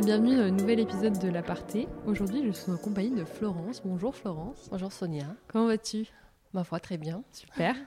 [0.00, 1.86] et bienvenue dans un nouvel épisode de l'Aparté.
[2.06, 3.82] Aujourd'hui, je suis en compagnie de Florence.
[3.84, 4.68] Bonjour Florence.
[4.70, 5.26] Bonjour Sonia.
[5.48, 6.06] Comment vas-tu?
[6.54, 7.22] Ma foi, très bien.
[7.32, 7.76] Super.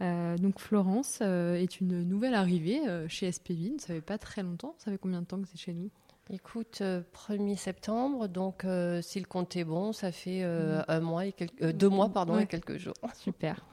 [0.00, 3.78] Euh, donc Florence euh, est une nouvelle arrivée euh, chez SPV.
[3.80, 4.76] Ça fait pas très longtemps.
[4.78, 5.90] Ça fait combien de temps que c'est chez nous?
[6.30, 8.64] Écoute, 1er septembre, donc
[9.02, 12.44] si le compte est bon, ça fait un mois et quelques, deux mois pardon, Ouais.
[12.44, 12.94] et quelques jours.
[13.14, 13.64] Super.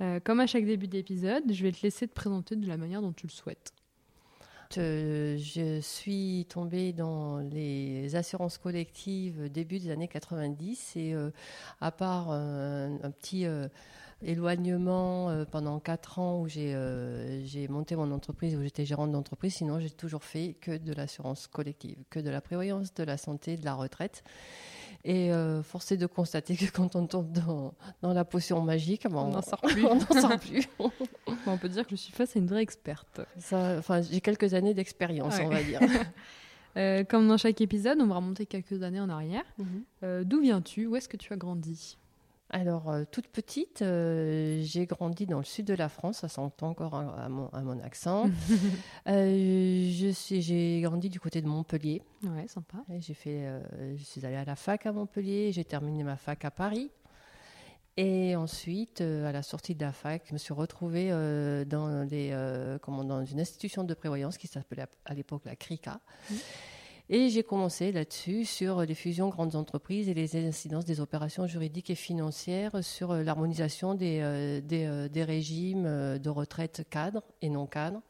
[0.00, 3.02] Euh, comme à chaque début d'épisode, je vais te laisser te présenter de la manière
[3.02, 3.72] dont tu le souhaites.
[4.76, 11.30] Euh, je suis tombée dans les assurances collectives début des années 90 et euh,
[11.80, 13.46] à part euh, un petit
[14.22, 19.90] éloignement pendant quatre ans où j'ai monté mon entreprise, où j'étais gérante d'entreprise, sinon j'ai
[19.90, 23.74] toujours fait que de l'assurance collective, que de la prévoyance, de la santé, de la
[23.74, 24.22] retraite.
[25.10, 27.72] Et euh, force est de constater que quand on tombe dans,
[28.02, 29.84] dans la potion magique, On n'en sort plus.
[29.86, 30.68] on n'en sort plus.
[30.78, 30.92] Bon,
[31.46, 33.20] on peut dire que je suis face à une vraie experte.
[33.52, 35.46] Enfin, j'ai quelques années d'expérience, Ouais.
[35.46, 35.80] on va dire.
[36.76, 39.42] Euh, comme dans chaque épisode, on va remonter quelques années en arrière.
[40.04, 40.86] Euh, D'où viens-tu?
[40.86, 41.96] Où est-ce que tu as grandi?
[42.50, 46.70] Alors, euh, toute petite, euh, j'ai grandi dans le sud de la France, ça s'entend
[46.70, 48.30] encore à, à mon, à mon accent.
[49.08, 52.02] Euh, je suis- j'ai grandi du côté de Montpellier.
[52.22, 52.78] Ouais, sympa.
[52.98, 53.48] J'ai fait,
[53.96, 56.90] je suis allée à la fac à Montpellier, j'ai terminé ma fac à Paris.
[57.96, 61.08] Et ensuite, à la sortie de la fac, je me suis retrouvée
[61.66, 62.34] dans, les,
[62.82, 66.00] comment, dans une institution de prévoyance qui s'appelait à- à l'époque la CRICA.
[67.10, 71.88] Et j'ai commencé là-dessus sur les fusions grandes entreprises et les incidences des opérations juridiques
[71.88, 75.84] et financières sur euh, l'harmonisation des, euh, des, euh, des régimes
[76.18, 78.02] de retraite cadres et non cadres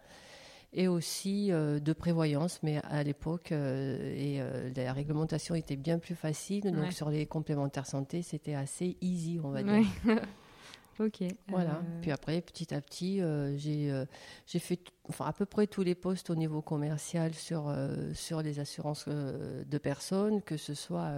[0.74, 4.38] et aussi de prévoyance, mais à l'époque, et
[4.76, 6.90] la réglementation était bien plus facile, donc Ouais.
[6.90, 9.72] sur les complémentaires santé, c'était assez easy, on va dire.
[10.04, 10.16] Ouais.
[11.00, 11.24] ok.
[11.48, 11.76] Voilà.
[11.76, 14.04] Euh, Puis après, petit à petit, euh, j'ai euh,
[14.46, 17.74] j'ai fait enfin, à peu près tous les postes au niveau commercial sur,
[18.14, 21.12] sur les assurances de personnes, que ce soit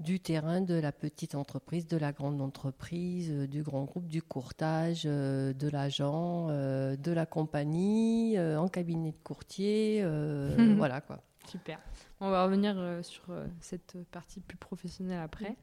[0.00, 5.04] du terrain, de la petite entreprise, de la grande entreprise, du grand groupe, du courtage,
[5.04, 10.04] de l'agent, de la compagnie, en cabinet de courtier,
[10.76, 11.20] voilà quoi.
[11.48, 11.78] Super.
[12.20, 13.24] On va revenir sur
[13.60, 15.56] cette partie plus professionnelle après.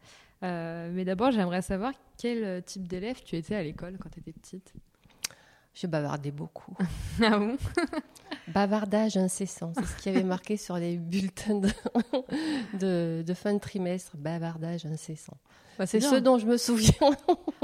[0.43, 4.19] Euh, mais d'abord, j'aimerais savoir quel euh, type d'élève tu étais à l'école quand tu
[4.19, 4.73] étais petite.
[5.73, 6.75] Je bavardais beaucoup.
[7.21, 7.57] Ah bon?
[8.47, 11.69] Bavardage incessant, c'est ce qui avait marqué sur les bulletins de,
[12.79, 14.15] de, de fin de trimestre.
[14.17, 15.37] Bavardage incessant.
[15.77, 16.91] Bah, C'est ce dont je me souviens.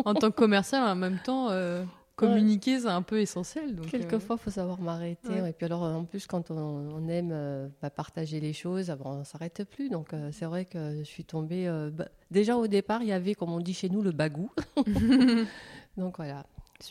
[0.03, 1.83] En tant que commercial, en même temps, euh,
[2.15, 3.75] communiquer, c'est un peu essentiel.
[3.75, 5.41] Donc, euh, Quelquefois, il faut savoir m'arrêter.
[5.41, 5.49] ouais.
[5.49, 9.19] Et puis alors, en plus, quand on, on aime euh, bah, partager les choses, on
[9.19, 9.89] ne s'arrête plus.
[9.89, 11.67] Donc, euh, c'est vrai que je suis tombée...
[11.67, 14.49] euh, bah, déjà, au départ, il y avait, comme on dit chez nous, le bagou.
[15.97, 16.45] Donc, voilà.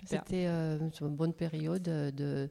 [0.06, 2.48] C'était euh, une bonne période euh, de,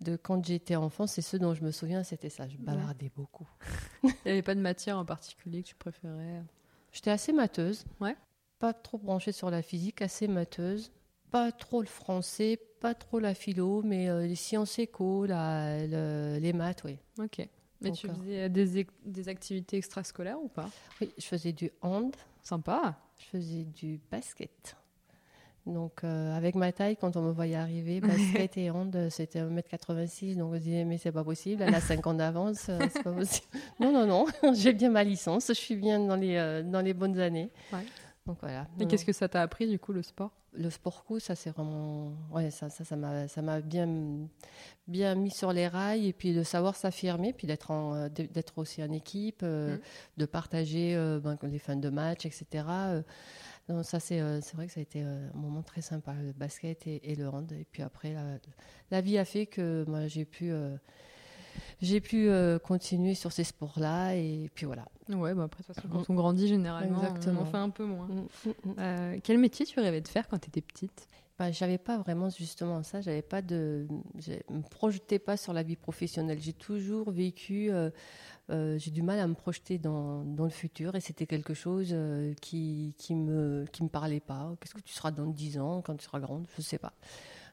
[0.00, 1.06] de quand j'étais enfant.
[1.08, 2.46] C'est ce dont je me souviens, c'était ça.
[2.48, 3.48] Je bavardais beaucoup.
[4.04, 6.42] Il n'y avait pas de matière en particulier que tu préférais?
[6.92, 7.84] J'étais assez mateuse.
[8.00, 8.16] Ouais.
[8.60, 10.92] Pas trop branchée sur la physique, assez mateuse.
[11.30, 16.52] Pas trop le français, pas trop la philo, mais euh, les sciences éco, la, les
[16.52, 16.98] maths, oui.
[17.18, 17.46] Ok.
[17.80, 20.68] Mais tu faisais des, activités extrascolaires ou pas?
[21.00, 22.98] Oui, je faisais du hand, Sympa.
[23.18, 24.76] je faisais du basket.
[25.68, 30.36] Donc, euh, avec ma taille, quand on me voyait arriver, basket et hand, c'était 1m86.
[30.36, 33.02] Donc, on se disait, mais c'est pas possible, elle a 5 ans d'avance, euh, c'est
[33.02, 33.46] pas possible.
[33.80, 36.94] Non, non, non, j'ai bien ma licence, je suis bien dans les, euh, dans les
[36.94, 37.50] bonnes années.
[37.72, 37.84] Ouais.
[38.26, 38.66] Donc, voilà.
[38.80, 40.32] Et qu'est-ce que ça t'a appris du coup, le sport?
[40.60, 43.88] Le sport co, ça c'est vraiment, ouais, ça, ça, ça m'a, ça m'a bien,
[44.88, 48.58] bien mis sur les rails et puis de savoir s'affirmer, puis d'être en, euh, d'être
[48.58, 49.80] aussi en équipe, euh, Mhm.
[50.16, 52.64] de partager euh, ben, les fins de match, etc.
[53.82, 57.12] Ça c'est, c'est vrai que ça a été un moment très sympa, le basket et,
[57.12, 57.52] et le hand.
[57.52, 58.38] Et puis après, la,
[58.90, 60.50] la vie a fait que moi j'ai pu,
[61.80, 64.86] j'ai pu euh, continuer sur ces sports-là et puis voilà.
[65.08, 67.40] Ouais, bah après, de toute façon, quand on grandit, généralement, Exactement.
[67.40, 68.06] on en fait un peu moins.
[68.06, 68.74] Mm, mm, mm.
[68.78, 71.08] Euh, quel métier tu rêvais de faire quand tu étais petite?
[71.38, 73.86] Ben, j'avais pas vraiment justement ça, j'avais pas de,
[74.18, 76.40] je me projetais pas sur la vie professionnelle.
[76.40, 77.90] J'ai toujours vécu, euh,
[78.50, 81.90] euh, j'ai du mal à me projeter dans, dans le futur et c'était quelque chose
[81.92, 84.52] euh, qui qui me qui me parlait pas.
[84.60, 86.92] Qu'est-ce que tu seras dans 10 ans quand tu seras grande, je sais pas.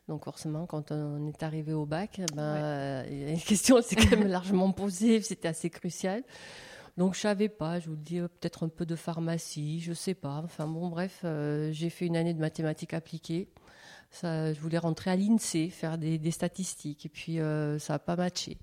[0.07, 4.27] Donc forcément, quand on est arrivé au bac, ben, euh, une question s'est quand même
[4.27, 6.23] largement posée, c'était assez crucial.
[6.97, 9.93] Donc je savais pas, je vous le dis, euh, peut-être un peu de pharmacie, je
[9.93, 10.41] sais pas.
[10.45, 13.49] Enfin bon, bref, euh, j'ai fait une année de mathématiques appliquées.
[14.11, 17.99] Ça, je voulais rentrer à l'INSEE, faire des, des statistiques, et puis euh, ça n'a
[17.99, 18.57] pas matché.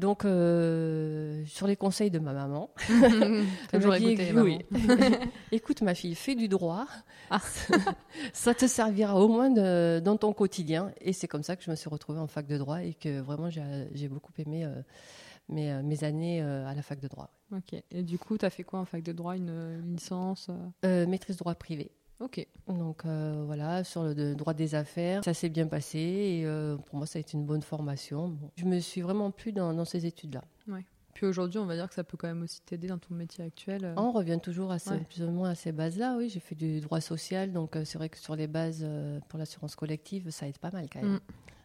[0.00, 2.70] Donc, euh, sur les conseils de ma maman,
[3.70, 4.58] Toujours écouter oui.
[5.52, 6.86] écoute ma fille, fais du droit,
[7.30, 7.40] Ah.
[8.32, 10.90] ça te servira au moins de- dans ton quotidien.
[11.02, 13.20] Et c'est comme ça que je me suis retrouvée en fac de droit et que
[13.20, 13.62] vraiment j'ai
[13.92, 14.80] j'ai beaucoup aimé euh,
[15.50, 17.28] mes, mes années à la fac de droit.
[17.54, 17.74] Ok.
[17.90, 19.36] Et du coup, tu as fait quoi en fac de droit?
[19.36, 20.48] Une, licence
[20.82, 21.90] Maîtrise droit privé.
[22.20, 22.46] Ok.
[22.68, 26.46] Donc voilà, sur le droit des affaires, ça s'est bien passé et
[26.86, 28.36] pour moi ça a été une bonne formation.
[28.56, 30.44] Je me suis vraiment plu dans, dans ces études-là.
[30.68, 30.84] Ouais.
[31.14, 33.44] Puis aujourd'hui, on va dire que ça peut quand même aussi t'aider dans ton métier
[33.44, 33.84] actuel.
[33.84, 33.94] Euh.
[33.96, 36.16] On revient toujours à plus ou moins à ces bases-là.
[36.16, 39.20] Oui, j'ai fait du droit social, donc euh, c'est vrai que sur les bases euh,
[39.28, 41.14] pour l'assurance collective, ça aide pas mal quand même.
[41.14, 41.20] Mm.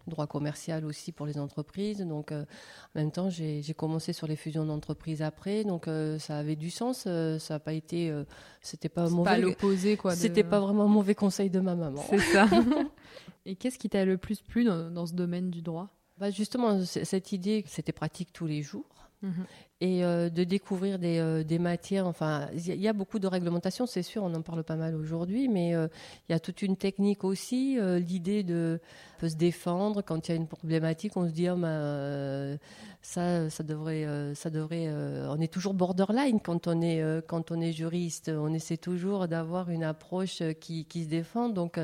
[0.07, 1.99] Droit commercial aussi pour les entreprises.
[1.99, 2.45] Donc, en
[2.93, 6.99] même temps, j'ai commencé sur les fusions d'entreprises après, donc ça avait du sens.
[7.03, 8.13] ça n'a pas été,
[8.61, 9.31] c'était pas mauvais.
[9.31, 10.15] Pas l'opposé quoi.
[10.15, 12.03] C'était pas vraiment un mauvais conseil de ma maman.
[12.09, 12.47] C'est ça.
[13.45, 15.89] Et qu'est-ce qui t'a le plus plu dans, dans ce domaine du droit?
[16.17, 19.09] Bah Justement, cette idée que c'était pratique tous les jours.
[19.21, 19.45] Mhm.
[19.81, 22.07] Et euh, de découvrir des, euh, des matières.
[22.07, 25.49] Enfin, il y a beaucoup de réglementations, c'est sûr, on en parle pas mal aujourd'hui,
[25.49, 25.89] mais euh,
[26.29, 27.77] il y a toute une technique aussi.
[27.99, 28.79] L'idée de
[29.21, 32.57] se défendre quand il y a une problématique, on se dit, oh, bah,
[33.01, 34.89] ça, ça devrait, ça devrait.
[35.27, 38.31] on est toujours borderline quand on est, quand on est juriste.
[38.33, 41.49] On essaie toujours d'avoir une approche qui, qui, se défend.
[41.49, 41.79] Donc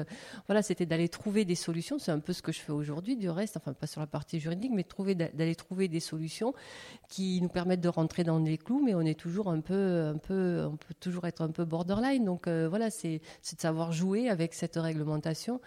[0.48, 2.00] voilà, c'était d'aller trouver des solutions.
[2.00, 4.40] C'est un peu ce que je fais aujourd'hui, du reste, enfin pas sur la partie
[4.40, 4.86] juridique, mais
[5.34, 6.54] d'aller trouver des solutions
[7.10, 10.18] qui nous permettent de rentrer dans les clous, mais on est toujours un peu, un
[10.18, 12.24] peu, on peut toujours être un peu borderline.
[12.24, 15.60] Donc euh, voilà, c'est de savoir jouer avec cette réglementation,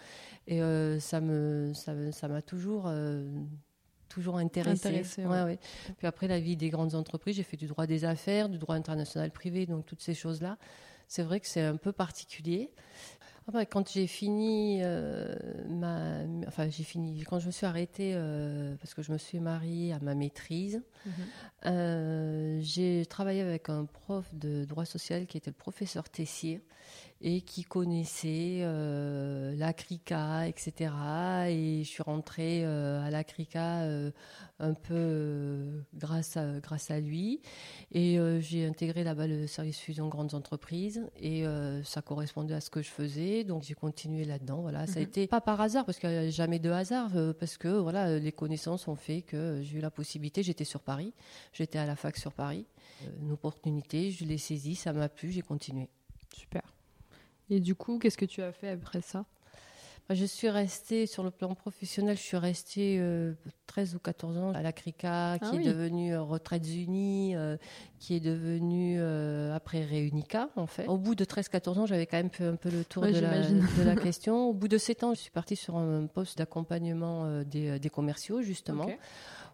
[0.47, 3.29] et euh, ça me, ça m'a toujours euh,
[4.09, 5.05] toujours intéressé.
[5.17, 5.59] ouais.
[5.97, 8.75] Puis après, la vie des grandes entreprises, j'ai fait du droit des affaires, du droit
[8.75, 10.57] international privé, donc toutes ces choses-là.
[11.07, 12.71] C'est vrai que c'est un peu particulier.
[13.69, 15.35] Quand j'ai fini euh,
[15.69, 19.39] ma, enfin j'ai fini quand je me suis arrêtée euh, parce que je me suis
[19.39, 21.13] mariée à ma maîtrise, mhm.
[21.67, 26.61] euh, j'ai travaillé avec un prof de droit social qui était le professeur Tessier
[27.27, 30.91] et qui connaissait euh, la CRICA, etc.
[31.47, 34.11] Et je suis rentrée euh, à la CRICA euh,
[34.59, 37.41] un peu grâce, à, grâce à lui.
[37.91, 41.43] Et j'ai intégré là-bas le service fusion grandes entreprises et
[41.83, 43.43] ça correspondait à ce que je faisais.
[43.43, 44.61] Donc j'ai continué là-dedans.
[44.61, 45.07] Voilà, ça a mhm.
[45.07, 48.31] été pas par hasard parce qu'il n'y a jamais de hasard parce que voilà, les
[48.31, 50.43] connaissances ont fait que j'ai eu la possibilité.
[50.43, 51.13] J'étais sur Paris,
[51.51, 52.65] j'étais à la fac sur Paris.
[53.21, 55.89] Une opportunité, je l'ai saisie, ça m'a plu, j'ai continué.
[56.33, 56.74] Super.
[57.49, 59.25] Et du coup, qu'est-ce que tu as fait après ça?
[60.07, 63.01] Bah, je suis restée, sur le plan professionnel, je suis restée
[63.65, 67.35] 13 euh, ou 14 ans à la CRICA, ah qui est devenue euh, Retraites Unies,
[67.35, 67.57] euh,
[67.97, 69.01] qui est devenue
[69.51, 70.87] après Réunica, en fait.
[70.87, 73.19] Au bout de 13-14 ans, j'avais quand même fait un peu le tour de,
[73.83, 74.47] la, question.
[74.49, 78.87] Au bout de 7 ans, je suis partie sur un poste d'accompagnement des, commerciaux, justement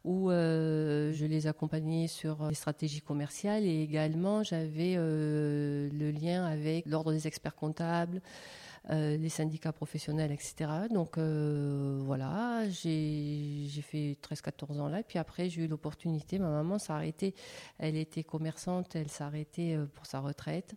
[0.03, 6.45] où euh, je les accompagnais sur les stratégies commerciales et également j'avais euh, le lien
[6.45, 8.21] avec l'ordre des experts comptables,
[8.89, 10.71] euh, les syndicats professionnels, etc.
[10.89, 15.03] Donc voilà, j'ai fait 13-14 ans là.
[15.03, 16.39] Puis après, j'ai eu l'opportunité.
[16.39, 17.35] Ma maman s'est arrêtée.
[17.77, 20.75] Elle était commerçante, elle s'est arrêtée pour sa retraite.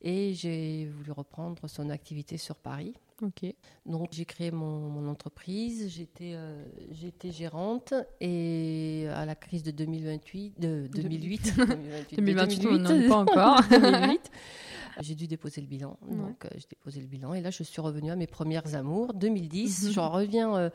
[0.00, 2.94] Et j'ai voulu reprendre son activité sur Paris.
[3.22, 3.44] Ok.
[3.86, 10.58] Donc j'ai créé mon, entreprise, j'étais euh, j'étais gérante et à la crise de 2028,
[10.58, 13.60] de 2008, 2028, 2028, on n'en est pas encore.
[13.70, 14.30] 2008,
[15.00, 15.96] j'ai dû déposer le bilan.
[16.08, 17.34] Donc, euh, j'ai déposé le bilan.
[17.34, 19.12] Et là, je suis revenue à mes premières amours.
[19.14, 20.70] 2010, je reviens euh,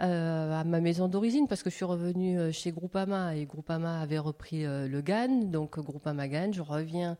[0.00, 4.18] euh, à ma maison d'origine parce que je suis revenue chez Groupama et Groupama avait
[4.18, 5.44] repris le GAN.
[5.44, 7.16] Donc, Groupama GAN, je reviens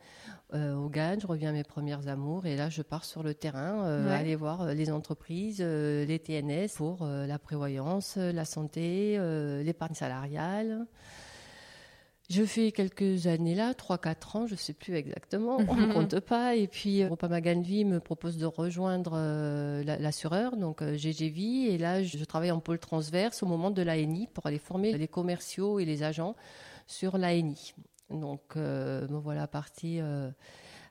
[0.53, 2.47] au GAN, je reviens à mes premières amours.
[2.47, 7.39] Et là, je pars sur le terrain, aller voir les entreprises, les TNS pour la
[7.39, 9.19] prévoyance, la santé,
[9.63, 10.87] l'épargne salariale.
[12.31, 16.21] Je fais quelques années là, 3-4 ans, je ne sais plus exactement, on ne compte
[16.21, 16.55] pas.
[16.55, 21.75] Et puis, Ganvi me propose de rejoindre euh, l'assureur, donc euh, GGV.
[21.75, 25.09] Et là, je travaille en pôle transverse au moment de l'ANI pour aller former les
[25.09, 26.37] commerciaux et les agents
[26.87, 27.75] sur l'ANI.
[28.11, 30.01] Donc, euh, me voilà partie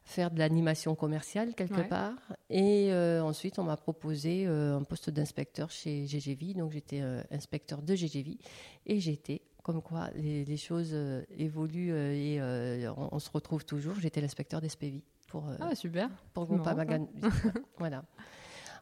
[0.10, 2.18] faire de l'animation commerciale quelque part.
[2.50, 6.54] Et ensuite, on m'a proposé un poste d'inspecteur chez GGV.
[6.56, 7.01] Donc, j'étais
[7.32, 8.38] inspecteur de GGV
[8.86, 13.94] et j'étais comme quoi les, choses euh, évoluent euh, et euh, on, se retrouve toujours.
[14.00, 16.10] J'étais l'inspecteur d'SPV pour, ah, super.
[16.34, 17.08] pour Magan.
[17.78, 18.04] voilà.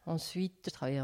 [0.06, 1.02] Ensuite, je travaillais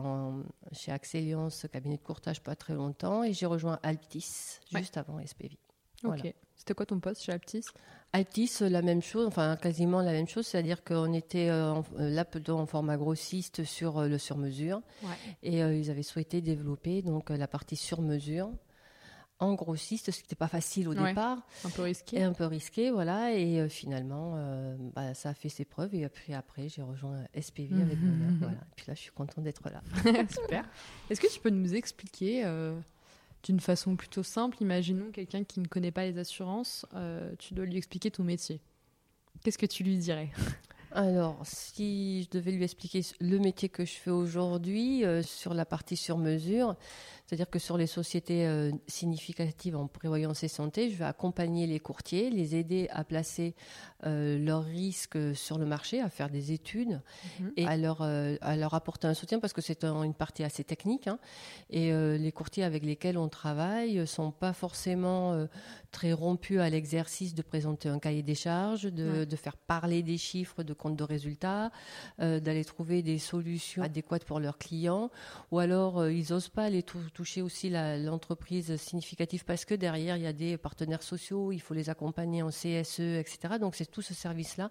[0.71, 5.57] chez Axeliance, cabinet de courtage, pas très longtemps, et j'ai rejoint Altis juste avant SPV.
[6.05, 6.33] Ok.
[6.55, 7.65] C'était quoi ton poste chez Altis
[8.13, 11.49] Altis, la même chose, enfin quasiment la même chose, c'est-à-dire qu'on était
[11.97, 14.81] là plutôt en format grossiste sur le sur-mesure,
[15.41, 18.51] et ils avaient souhaité développer donc la partie sur-mesure
[19.43, 21.45] en grossiste, ce qui n'était pas facile au départ.
[21.65, 22.17] Un peu risqué.
[22.17, 23.33] Et un peu risqué, voilà.
[23.33, 25.93] Et euh, finalement, euh, bah, ça a fait ses preuves.
[25.95, 28.53] Et puis après, j'ai rejoint SPV avec mon voilà.
[28.53, 29.81] Et puis là, je suis contente d'être là.
[30.29, 30.65] Super.
[31.09, 32.75] Est-ce que tu peux nous expliquer euh,
[33.43, 36.85] d'une façon plutôt simple, imaginons quelqu'un qui ne connaît pas les assurances,
[37.39, 38.61] tu dois lui expliquer ton métier.
[39.43, 40.31] Qu'est-ce que tu lui dirais?
[40.91, 45.97] Alors, si je devais lui expliquer le métier que je fais aujourd'hui sur la partie
[45.97, 46.75] sur mesure,
[47.25, 51.79] c'est-à-dire que sur les sociétés euh, significatives en prévoyance et santé, je vais accompagner les
[51.79, 53.55] courtiers, les aider à placer
[54.05, 57.01] euh, leurs risques sur le marché, à faire des études
[57.39, 57.53] mhm.
[57.55, 60.63] et à leur, euh, à leur apporter un soutien parce que c'est une partie assez
[60.63, 61.07] technique.
[61.07, 61.17] Hein.
[61.69, 65.47] et les courtiers avec lesquels on travaille ne sont pas forcément
[65.91, 70.17] très rompus à l'exercice de présenter un cahier des charges, de, de, faire parler des
[70.17, 71.71] chiffres de compte de résultats,
[72.19, 75.09] d'aller trouver des solutions adéquates pour leurs clients,
[75.51, 80.27] ou alors ils n'osent pas les toucher aussi l'entreprise significative parce que derrière, il y
[80.27, 83.55] a des partenaires sociaux, il faut les accompagner en CSE, etc.
[83.59, 84.69] Donc, c'est tout ce service-là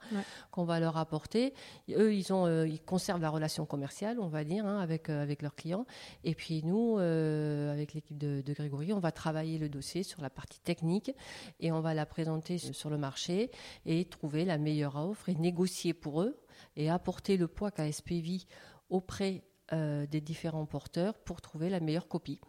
[0.50, 1.54] qu'on va leur apporter.
[1.90, 5.22] Eux, ils, ont, euh, ils conservent la relation commerciale, on va dire, hein, avec, euh,
[5.22, 5.87] avec leurs clients.
[6.25, 10.20] Et puis, nous, euh, avec l'équipe de, de, Grégory, on va travailler le dossier sur
[10.20, 11.12] la partie technique
[11.61, 13.50] et on va la présenter sur le marché
[13.87, 16.37] et trouver la meilleure offre et négocier pour eux
[16.76, 18.42] et apporter le poids qu'a SPV
[18.90, 22.40] auprès euh, des différents porteurs pour trouver la meilleure copie.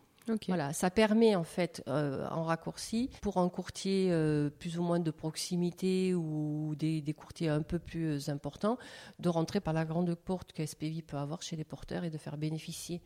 [0.47, 4.99] Voilà, ça permet en fait, euh, en raccourci, pour un courtier euh, plus ou moins
[4.99, 8.77] de proximité ou des, courtiers un peu plus importants,
[9.19, 12.17] de rentrer par la grande porte que SPV peut avoir chez les porteurs et de
[12.17, 13.01] faire bénéficier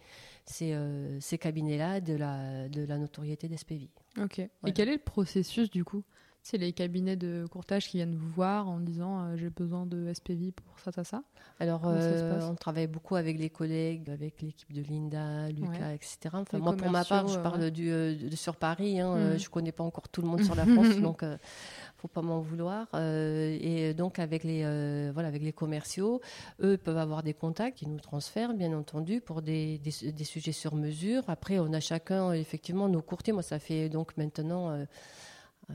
[0.45, 0.77] ces,
[1.19, 3.89] ces cabinets-là de la, de la notoriété d'SPV.
[4.21, 4.39] Ok.
[4.39, 6.03] Et quel est le processus du coup?
[6.48, 10.13] C'est les cabinets de courtage qui viennent vous voir en disant euh, j'ai besoin de
[10.13, 11.22] SPV pour ça, ça, ça.
[11.60, 16.18] Alors, euh, on travaille beaucoup avec les collègues, avec l'équipe de Linda, Lucas, etc.
[16.34, 19.01] Enfin, moi, pour ma part, je parle du, euh, de, sur Paris.
[19.01, 19.39] Hein, mhm.
[19.39, 21.38] je ne connais pas encore tout le monde sur la France, donc il ne
[21.98, 22.88] faut pas m'en vouloir.
[22.96, 24.62] et donc, avec les,
[25.12, 26.22] voilà, avec les commerciaux,
[26.62, 30.54] eux peuvent avoir des contacts qui nous transfèrent, bien entendu, pour des, des, des sujets
[30.54, 31.24] sur mesure.
[31.27, 33.34] Après, on a chacun, effectivement, nos courtiers.
[33.34, 34.86] Moi, ça fait donc maintenant euh,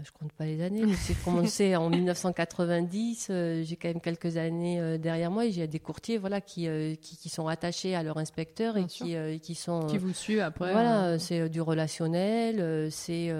[0.02, 3.28] je compte pas les années, mais j'ai commencé en 1990.
[3.30, 6.66] Euh, j'ai quand même quelques années euh, derrière moi et j'ai des courtiers voilà, qui,
[7.00, 9.86] qui, sont attachés à leur inspecteur et qui, qui sont.
[9.86, 10.72] Qui vous suivent après.
[10.72, 13.34] Voilà, c'est du relationnel, c'est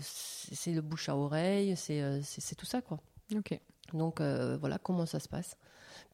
[0.00, 2.98] c'est le bouche à oreille, c'est tout ça, quoi.
[3.34, 3.58] Ok.
[3.92, 5.56] Donc voilà comment ça se passe.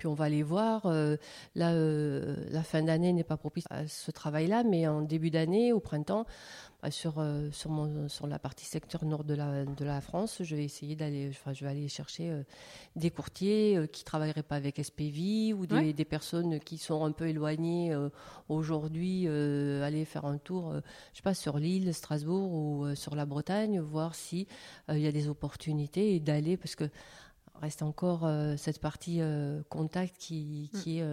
[0.03, 0.93] Puis on va aller voir.
[1.55, 5.79] là, la fin d'année n'est pas propice à ce travail-là, mais en début d'année, au
[5.79, 6.27] printemps,
[6.83, 10.39] bah, sur, euh, sur, mon, sur la partie secteur nord de la, de la France,
[10.41, 12.43] je vais essayer d'aller, enfin, je vais aller chercher euh,
[12.97, 17.13] des courtiers euh, qui travailleraient pas avec SPV ou des, des, personnes qui sont un
[17.13, 17.97] peu éloignées
[18.49, 20.75] aujourd'hui, aller faire un tour,
[21.13, 24.49] je sais pas, sur l'île, Strasbourg ou sur la Bretagne, voir si
[24.89, 26.91] il y a des opportunités et d'aller parce que
[27.61, 29.21] reste encore cette partie
[29.69, 31.05] contact qui, qui, est,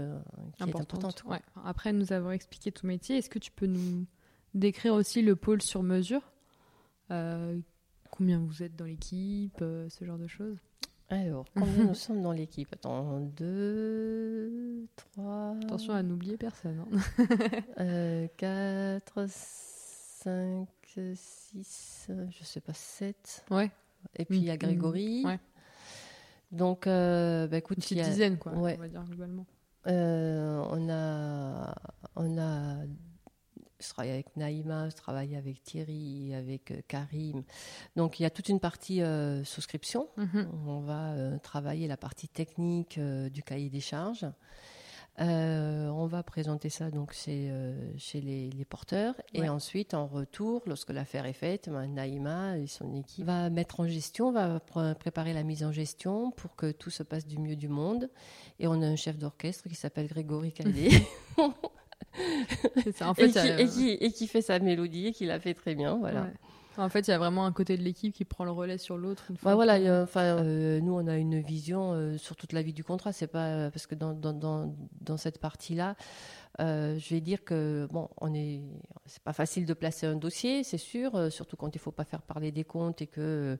[0.57, 1.23] qui est importante.
[1.25, 1.41] Ouais.
[1.63, 4.05] Après nous avoir expliqué ton métier, est-ce que tu peux nous
[4.53, 6.21] décrire aussi le pôle sur mesure.
[7.11, 7.59] Euh,
[8.11, 10.57] combien vous êtes dans l'équipe, euh, ce genre de choses?
[11.09, 15.55] Alors, combien nous sommes dans l'équipe Attends, deux, trois.
[15.63, 16.85] Attention à n'oublier personne.
[16.91, 17.25] Hein.
[17.79, 20.67] euh, quatre, cinq,
[21.15, 23.43] six, je sais pas, sept.
[23.49, 23.71] Ouais.
[24.15, 25.25] Et puis il y a Grégory.
[25.25, 25.39] Ouais.
[26.51, 29.45] Donc, euh, bah, écoute, une dizaine, quoi, on va dire globalement.
[29.85, 31.75] on a,
[32.15, 32.85] on a
[33.79, 37.43] je travaille avec Naïma, je travaille avec Thierry, avec euh, Karim.
[37.95, 40.09] Donc il y a toute une partie euh, souscription.
[40.17, 40.49] Mhm.
[40.67, 44.25] On va euh, travailler la partie technique du cahier des charges.
[45.17, 47.51] On va présenter ça donc chez,
[47.97, 52.93] chez les, porteurs et ensuite en retour, lorsque l'affaire est faite, ben, Naïma et son
[52.93, 54.59] équipe va mettre en gestion, va
[54.95, 58.09] préparer la mise en gestion pour que tout se passe du mieux du monde.
[58.59, 60.53] Et on a un chef d'orchestre qui s'appelle Grégory.
[63.01, 65.97] En fait, et, qui, fait sa mélodie et qui la fait très bien.
[65.97, 66.27] Voilà.
[66.77, 68.97] En fait, il y a vraiment un côté de l'équipe qui prend le relais sur
[68.97, 69.31] l'autre.
[69.41, 73.11] voilà, enfin, euh, nous, on a une vision euh, sur toute la vie du contrat.
[73.11, 75.95] C'est pas euh, parce que dans, dans, dans, cette partie-là,
[76.59, 78.61] je vais dire que bon, on est,
[79.05, 82.21] c'est pas facile de placer un dossier, c'est sûr, surtout quand il faut pas faire
[82.21, 83.57] parler des comptes et que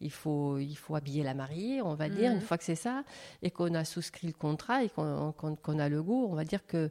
[0.00, 2.30] il faut, il faut habiller la mariée, on va dire.
[2.30, 2.42] Une mhm.
[2.42, 3.04] fois que c'est ça
[3.42, 6.90] et qu'on a souscrit le contrat et qu'on a le goût, on va dire que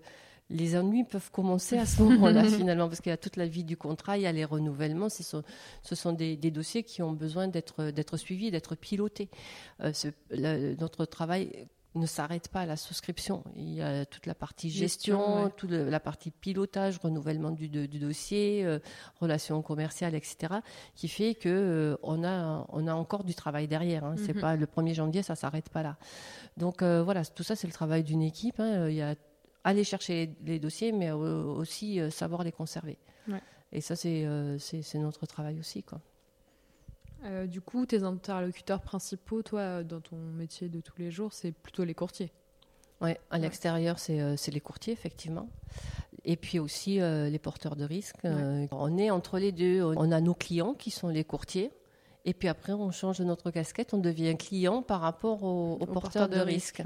[0.52, 3.64] les ennuis peuvent commencer à ce moment-là finalement, parce qu'il y a toute la vie
[3.64, 5.44] du contrat, il y a les renouvellements, ce sont,
[5.82, 9.30] ce sont des, dossiers qui ont besoin d'être suivis, d'être pilotés.
[9.82, 9.92] Euh,
[10.80, 13.44] notre travail ne s'arrête pas à la souscription.
[13.56, 18.80] Il y a toute la partie gestion, toute la partie pilotage, renouvellement du, dossier, euh,
[19.20, 20.56] relations commerciales, etc.,
[20.96, 24.06] qui fait que euh, on a on a encore du travail derrière.
[24.06, 24.16] Hein.
[24.18, 24.42] C'est mhm.
[24.42, 25.98] pas le 1er janvier, ça s'arrête pas là.
[26.58, 28.60] Donc voilà, tout ça c'est le travail d'une équipe.
[28.60, 28.90] Hein.
[28.90, 29.16] Il y a
[29.64, 32.98] aller chercher les, dossiers, mais aussi euh, savoir les conserver.
[33.74, 34.28] Et ça, c'est
[34.60, 35.82] c'est notre travail aussi.
[35.82, 36.02] Quoi.
[37.48, 41.86] du coup, tes interlocuteurs principaux, toi, dans ton métier de tous les jours, c'est plutôt
[41.86, 42.34] les courtiers
[43.00, 45.50] Oui, à l'extérieur, c'est les courtiers, effectivement
[46.24, 48.28] et puis aussi les porteurs de risques.
[48.72, 49.82] on est entre les deux.
[49.82, 51.72] On a nos clients qui sont les courtiers,
[52.26, 56.40] et puis après, on change notre casquette, on devient client par rapport aux, porteurs de,
[56.40, 56.84] risques.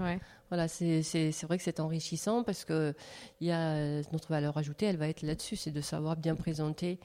[0.49, 1.01] Voilà, c'est
[1.43, 2.93] vrai que c'est enrichissant parce que
[3.41, 6.99] y a notre valeur ajoutée, elle va être là-dessus, c'est de savoir bien présenter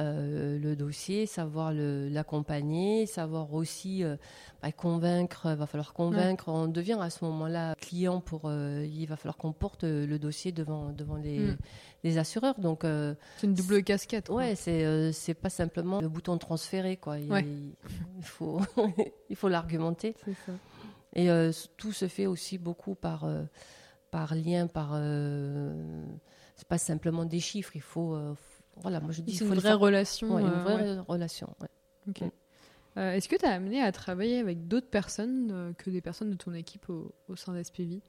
[0.00, 4.16] euh, le dossier, savoir l'accompagner, savoir aussi euh,
[4.62, 5.46] bah, convaincre.
[5.50, 6.48] Il va falloir convaincre.
[6.48, 8.42] On devient à ce moment-là client pour.
[8.44, 11.56] Euh, il va falloir qu'on porte le dossier devant devant les, mm.
[12.04, 12.60] les assureurs.
[12.60, 14.28] Donc c'est une double casquette.
[14.28, 17.18] Ouais, c'est c'est pas simplement le bouton transférer quoi.
[17.18, 17.74] Il,
[18.18, 18.60] il faut
[19.30, 20.14] il faut l'argumenter.
[21.14, 21.28] Et
[21.76, 23.26] tout se fait aussi beaucoup par
[24.10, 24.92] par lien, par
[26.54, 27.74] c'est pas simplement des chiffres.
[27.74, 28.16] Il faut
[28.82, 29.34] voilà, moi je dis.
[29.34, 30.38] C'est une vraie relation.
[30.38, 31.48] une euh, vraie relation.
[32.06, 32.12] Mm.
[32.96, 36.30] Euh, est-ce que tu as amené à travailler avec d'autres personnes euh, que des personnes
[36.30, 38.00] de ton équipe au, sein d'SPV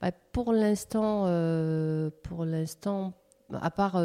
[0.00, 1.24] bah, Pour l'instant,
[2.22, 3.14] pour l'instant,
[3.52, 3.96] à part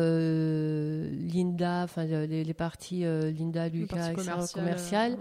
[1.34, 5.18] Linda, enfin les, parties Linda, Lucas, commercial, commercial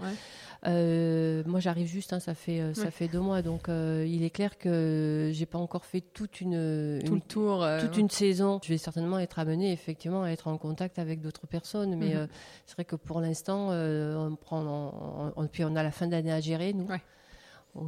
[0.65, 4.23] euh, moi, j'arrive juste, hein, ça fait euh, ça fait deux mois, donc euh, il
[4.23, 8.59] est clair que j'ai pas encore fait toute une, Tout le tour, toute une saison.
[8.63, 12.27] Je vais certainement être amenée effectivement à être en contact avec d'autres personnes, mais mhm.
[12.65, 16.73] c'est vrai que pour l'instant, on prend, puis on a la fin d'année à gérer,
[16.73, 16.87] nous.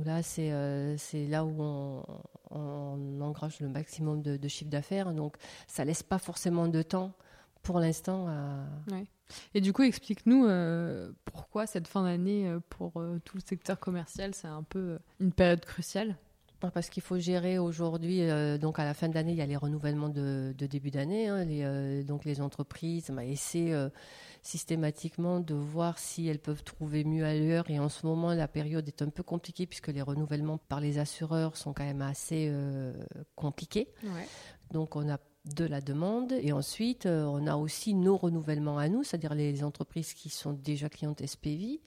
[0.03, 0.51] là, c'est
[0.98, 2.03] c'est là où on,
[2.51, 5.36] on, engrange le maximum de, de chiffre d'affaires, donc
[5.67, 7.13] ça laisse pas forcément de temps
[7.65, 8.65] pour l'instant à.
[9.53, 13.79] Et du coup, explique-nous euh, pourquoi cette fin d'année euh, pour euh, tout le secteur
[13.79, 16.15] commercial, c'est un peu une période cruciale?
[16.74, 18.22] Parce qu'il faut gérer aujourd'hui,
[18.60, 21.27] donc à la fin de l'année, il y a les renouvellements de, début d'année.
[21.27, 21.45] Hein,
[22.03, 23.72] donc les entreprises bah, essaient
[24.42, 27.70] systématiquement de voir si elles peuvent trouver mieux ailleurs.
[27.70, 30.98] Et en ce moment, la période est un peu compliquée puisque les renouvellements par les
[30.98, 32.51] assureurs sont quand même assez
[33.35, 33.89] compliqués.
[34.72, 35.20] Donc on a
[35.53, 36.34] de la demande.
[36.42, 40.53] Et ensuite, euh, on a aussi nos renouvellements à nous, c'est-à-dire les entreprises qui sont
[40.53, 41.81] déjà clientes SPV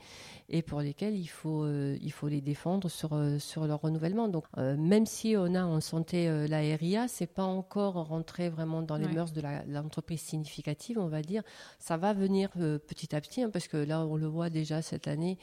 [0.51, 4.29] et pour lesquelles il faut, euh, il faut les défendre sur, euh, sur leur renouvellement.
[4.29, 8.97] Donc, même si on a en santé la RIA, c'est pas encore rentré vraiment dans
[8.97, 11.43] les mœurs de l'entreprise significative, on va dire.
[11.79, 15.07] Ça va venir petit à petit, hein, parce que là, on le voit déjà cette
[15.09, 15.39] année,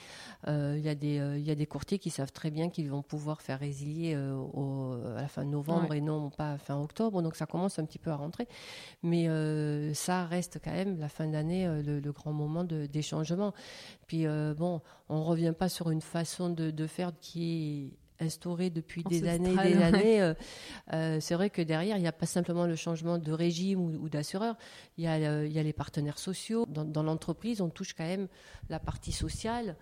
[0.47, 3.41] il y, a des, y a des courtiers qui savent très bien qu'ils vont pouvoir
[3.41, 7.21] faire résilier au, à la fin novembre et non pas fin octobre.
[7.21, 8.47] Donc, ça commence un petit peu à rentrer.
[9.05, 13.01] Mais euh, ça reste quand même la fin d'année euh, le, grand moment de, des
[13.01, 13.53] changements.
[14.07, 19.03] Puis euh, bon, on revient pas sur une façon de, faire qui est instaurée depuis
[19.03, 21.19] des années et des années.
[21.19, 24.55] c'est vrai que derrière, il n'y a pas simplement le changement de régime ou, d'assureur,
[24.97, 26.65] il y, a, il y, a, les partenaires sociaux.
[26.67, 28.27] Dans, l'entreprise, on touche quand même
[28.69, 29.75] la partie sociale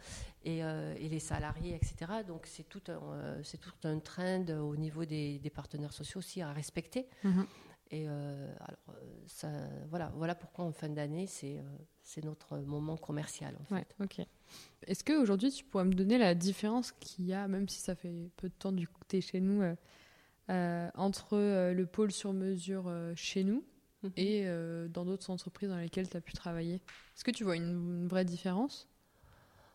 [0.44, 2.12] et, et les salariés, etc.
[2.28, 7.08] Donc c'est tout, un, tout un trend au niveau des, partenaires sociaux aussi à respecter.
[7.24, 7.46] Mm-hmm.
[7.94, 9.50] Et euh, alors, euh, ça,
[9.92, 13.56] voilà, voilà pourquoi en fin d'année, c'est euh, c'est notre moment commercial.
[13.62, 13.96] En fait.
[14.02, 14.26] ok.
[14.88, 18.32] Est-ce qu'aujourd'hui, tu pourrais me donner la différence qu'il y a, même si ça fait
[18.36, 19.64] peu de temps du coup que tu es chez nous,
[20.50, 21.38] entre
[21.72, 23.64] le pôle sur mesure chez nous
[24.02, 24.12] mhm.
[24.18, 24.46] et
[24.90, 26.76] dans d'autres entreprises dans lesquelles tu as pu travailler?
[27.16, 28.90] Est-ce que tu vois une, vraie différence?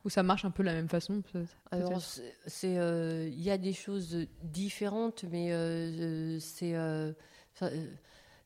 [0.04, 1.22] Ou ça marche un peu de la même façon
[1.70, 2.02] Alors,
[2.62, 6.74] il y a des choses différentes, mais c'est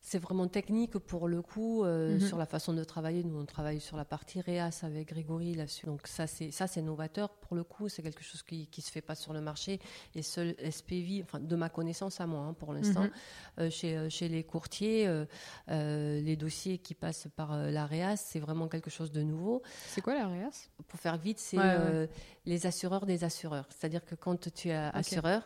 [0.04, 2.20] c'est vraiment technique pour le coup euh, mhm.
[2.20, 3.22] sur la façon de travailler.
[3.22, 5.86] Nous, on travaille sur la partie réas avec Grégory là-dessus.
[5.86, 7.88] Donc ça, c'est ça, c'est novateur pour le coup.
[7.88, 9.78] C'est quelque chose qui qui se fait pas sur le marché.
[10.16, 13.10] Et seul SPV, enfin de ma connaissance à moi, hein, pour l'instant, mhm.
[13.60, 15.08] euh, chez euh, chez les courtiers,
[15.68, 19.62] les dossiers qui passent par la réas, c'est vraiment quelque chose de nouveau.
[19.86, 21.58] C'est quoi la réas Pour faire vite, c'est
[22.44, 23.68] les assureurs des assureurs.
[23.70, 25.42] C'est-à-dire que quand tu es assureur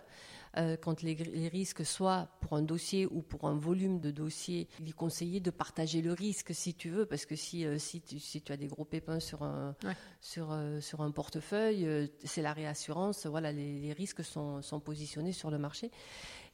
[0.59, 1.15] euh, quand les,
[1.49, 5.51] risques, soit pour un dossier ou pour un volume de dossiers, il est conseillé de
[5.51, 8.57] partager le risque si tu veux, parce que si, euh, si, tu, si tu as
[8.57, 9.75] des gros pépins sur un,
[10.21, 15.33] sur, euh, sur un portefeuille, c'est la réassurance, voilà, les, les risques sont, sont, positionnés
[15.33, 15.91] sur le marché.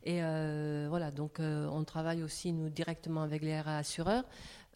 [0.04, 0.20] Et
[0.88, 4.24] voilà, donc on travaille aussi, nous, directement avec les réassureurs.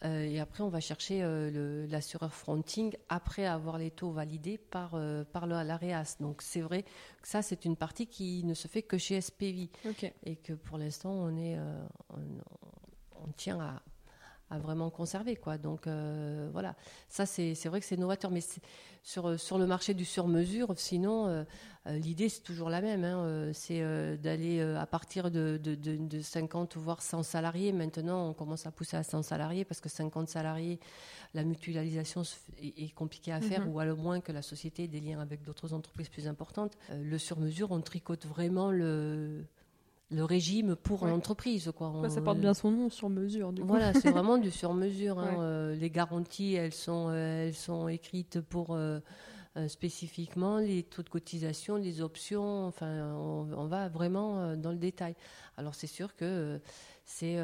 [0.05, 4.91] Euh, et après, on va chercher euh, l'assureur fronting après avoir les taux validés par,
[4.93, 6.17] euh, par l'AREAS.
[6.19, 9.69] Donc, c'est vrai que ça, c'est une partie qui ne se fait que chez SPV.
[10.23, 11.57] Et que pour l'instant, on, est,
[12.13, 13.81] on, tient à,
[14.49, 15.35] à vraiment conserver.
[15.35, 15.57] Quoi.
[15.57, 16.75] Donc euh, voilà,
[17.09, 18.31] ça c'est vrai que c'est novateur.
[18.31, 18.41] Mais
[19.03, 21.43] sur, sur le marché du sur-mesure, sinon, euh,
[21.87, 23.03] euh, l'idée c'est toujours la même.
[23.03, 23.81] Hein, c'est
[24.17, 27.71] d'aller à partir de, de, de, 50 voire 100 salariés.
[27.71, 30.79] Maintenant, on commence à pousser à 100 salariés parce que 50 salariés,
[31.33, 32.23] la mutualisation
[32.61, 33.73] est, compliquée à faire, mhm.
[33.73, 36.77] ou à le moins que la société ait des liens avec d'autres entreprises plus importantes.
[36.89, 39.45] le sur-mesure, on tricote vraiment le
[40.09, 41.71] le régime pour l'entreprise.
[41.75, 42.09] Quoi.
[42.09, 43.51] ça porte bien son nom, sur mesure.
[43.51, 45.19] Du voilà, c'est vraiment du sur mesure.
[45.19, 45.37] Hein.
[45.39, 48.99] Euh, les garanties, elles sont, euh, elles sont écrites pour euh,
[49.67, 52.67] spécifiquement les taux de cotisation, les options.
[52.67, 55.15] Enfin, on, va vraiment dans le détail.
[55.57, 56.59] Alors c'est sûr que
[57.05, 57.37] c'est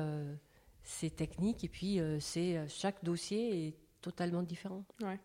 [0.83, 4.85] c'est technique et puis c'est chaque dossier est totalement différent.
[5.01, 5.19] Ouais.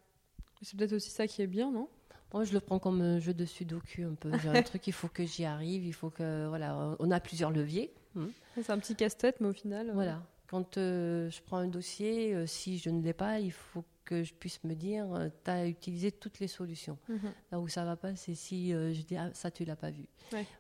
[0.62, 1.88] C'est peut-être aussi ça qui est bien, non?
[2.32, 4.30] Moi, je le prends comme un jeu de sudoku un peu.
[4.38, 6.46] J'ai un truc, il faut que j'y arrive, il faut que.
[6.48, 7.92] Voilà, on a plusieurs leviers.
[8.14, 8.26] Hmm.
[8.54, 9.90] C'est un petit casse-tête, mais au final.
[9.90, 10.22] Euh, voilà.
[10.46, 14.22] Quand euh, je prends un dossier, euh, si je ne l'ai pas, il faut que
[14.24, 15.06] je puisse me dire
[15.44, 16.98] tu as utilisé toutes les solutions.
[17.08, 17.32] Mhm.
[17.52, 20.06] Là où ça va pas, c'est si je dis ah, ça, tu l'as pas vu.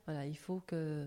[0.06, 1.06] Voilà, il faut que.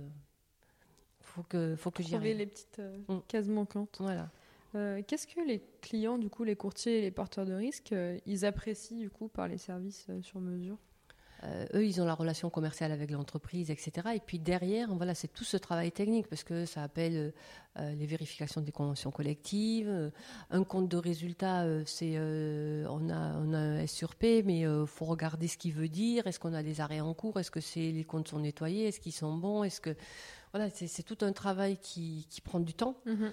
[1.22, 2.38] Faut que, faut que j'y arrive.
[2.38, 3.20] les petites hmm.
[3.28, 3.98] cases manquantes.
[4.00, 4.30] Voilà.
[4.76, 8.18] Euh, qu'est-ce que les clients, du coup, les courtiers et les porteurs de risques, euh,
[8.26, 10.78] ils apprécient du coup par les services euh, sur mesure?
[11.74, 14.10] Eux, ils ont la relation commerciale avec l'entreprise, etc.
[14.14, 17.34] Et puis derrière, voilà, c'est tout ce travail technique parce que ça appelle
[17.80, 20.12] les vérifications des conventions collectives.
[20.52, 24.86] un compte de résultat, c'est on a on a un S sur P, mais il
[24.86, 26.28] faut regarder ce qu'il veut dire.
[26.28, 27.40] Est-ce qu'on a des arrêts en cours?
[27.40, 28.90] Est-ce que c'est les comptes sont nettoyés?
[28.90, 29.64] Est-ce qu'ils sont bons?
[29.64, 29.96] Est-ce que
[30.54, 32.98] voilà, c'est tout un travail qui, qui prend du temps.
[33.06, 33.32] Mm-hmm.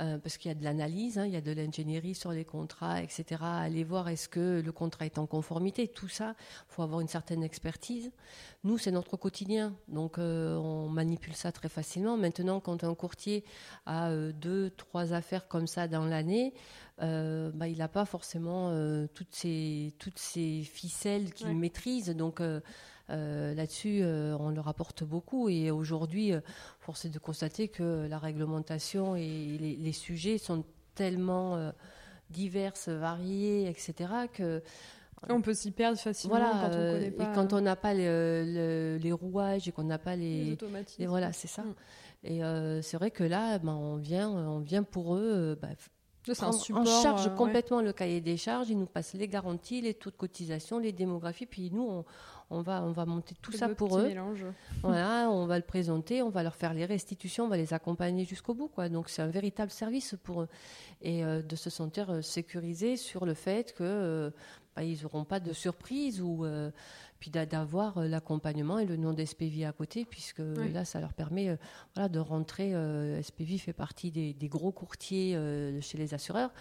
[0.00, 2.44] Euh, parce qu'il y a de l'analyse, hein, il y a de l'ingénierie sur les
[2.44, 3.42] contrats, etc.
[3.42, 5.88] Aller voir est-ce que le contrat est en conformité?
[5.88, 8.12] Tout ça, il faut avoir une certaine expertise.
[8.62, 12.16] Nous, c'est notre quotidien, donc euh, on manipule ça très facilement.
[12.16, 13.44] Maintenant, quand un courtier
[13.86, 16.54] a euh, deux, trois affaires comme ça dans l'année,
[17.00, 18.72] bah, il n'a pas forcément
[19.14, 22.08] toutes ces toutes ces ficelles qu'il maîtrise.
[22.08, 22.42] Donc
[23.08, 25.48] là-dessus, euh, on leur apporte beaucoup.
[25.48, 26.40] Et aujourd'hui, euh,
[26.80, 31.72] force est de constater que la réglementation et les, sujets sont tellement
[32.30, 33.94] divers, variés, etc.,
[34.32, 34.62] que
[35.28, 37.24] on peut s'y perdre facilement quand on connaît pas.
[37.24, 41.06] Et quand on n'a pas les, rouages et qu'on n'a pas les, automatismes.
[41.06, 41.62] voilà, c'est ça.
[41.62, 41.74] Mm.
[42.24, 45.58] Et c'est vrai que là, ben, on vient, on vient pour eux.
[46.42, 50.16] En charge complètement le cahier des charges, ils nous passent les garanties, les taux de
[50.16, 52.04] cotisation, les démographies, puis nous, on,
[52.50, 54.10] on va, on va monter tout ça pour eux.
[54.82, 58.24] Voilà, on va le présenter, on va leur faire les restitutions, on va les accompagner
[58.24, 58.68] jusqu'au bout.
[58.68, 58.88] Quoi.
[58.88, 60.48] Donc c'est un véritable service pour eux.
[61.02, 64.30] Et euh, de se sentir euh, sécurisés sur le fait que euh,
[64.74, 66.46] bah, ils n'auront pas de surprise ou
[67.18, 71.58] puis d'avoir l'accompagnement et le nom d'SPV à côté, puisque là, ça leur permet
[71.96, 72.72] voilà, de rentrer.
[73.20, 75.36] SPV fait partie des, des gros courtiers
[75.80, 76.52] chez les assureurs.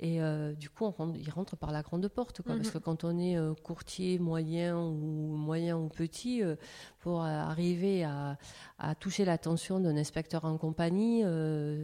[0.00, 2.42] Et euh, du coup, on il rentre par la grande porte.
[2.42, 2.74] Quoi, Parce mhm.
[2.74, 6.54] que quand on est euh, courtier moyen ou moyen ou petit, euh,
[7.00, 8.38] pour arriver à,
[8.78, 11.24] à toucher l'attention d'un inspecteur en compagnie,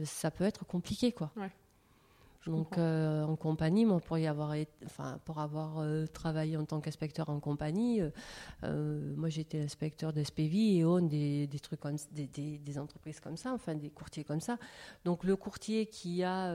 [0.05, 1.11] ça peut être compliqué.
[1.11, 1.31] Quoi.
[2.45, 4.53] Donc en compagnie, moi, pour y avoir,
[4.85, 8.01] enfin, pour avoir travaillé en tant qu'inspecteur en compagnie,
[8.61, 13.37] moi j'étais inspecteur d'SPV et on des, des trucs comme des, des, des, entreprises comme
[13.37, 14.57] ça, enfin des courtiers comme ça.
[15.05, 16.53] Donc le courtier qui a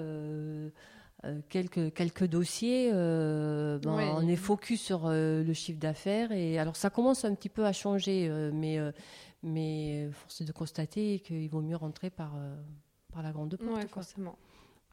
[1.49, 6.33] quelques, quelques dossiers, euh, ben, on est focus sur euh, le chiffre d'affaires.
[6.33, 8.79] Et alors, ça commence un petit peu à changer, mais,
[9.43, 12.35] mais force est de constater qu'il vaut mieux rentrer par,
[13.13, 13.71] par la grande porte.
[13.83, 14.37] Oui, forcément.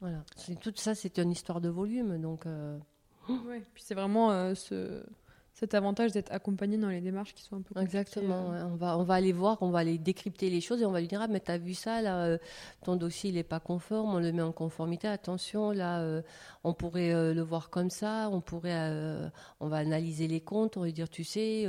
[0.00, 0.22] Voilà.
[0.60, 2.20] Tout ça, c'est une histoire de volume.
[2.20, 2.44] Donc,
[3.28, 3.62] ouais.
[3.74, 5.02] Puis c'est vraiment ce
[5.58, 8.52] cet avantage d'être accompagné dans les démarches qui sont un peu Exactement.
[8.52, 8.64] Euh.
[8.66, 11.00] On, va, on va aller voir, on va aller décrypter les choses et on va
[11.00, 12.38] lui dire Ah, mais t'as vu ça, là, euh,
[12.84, 15.08] ton dossier, il n'est pas conforme, on le met en conformité.
[15.08, 16.22] Attention, là, euh,
[16.62, 20.86] on pourrait le voir comme ça, on pourrait, on va analyser les comptes, on va
[20.86, 21.66] lui dire Tu sais,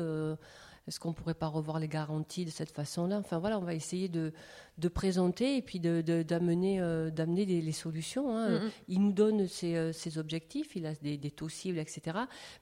[0.90, 3.20] est-ce qu'on pourrait pas revoir les garanties de cette façon-là?
[3.20, 4.34] Enfin voilà, on va essayer de,
[4.80, 8.36] de présenter et puis d'amener de, d'amener les, solutions.
[8.36, 8.50] Hein.
[8.50, 8.72] Mm-hmm.
[8.88, 12.18] Il nous donne ses, ses, objectifs, il a des, des, taux cibles, etc.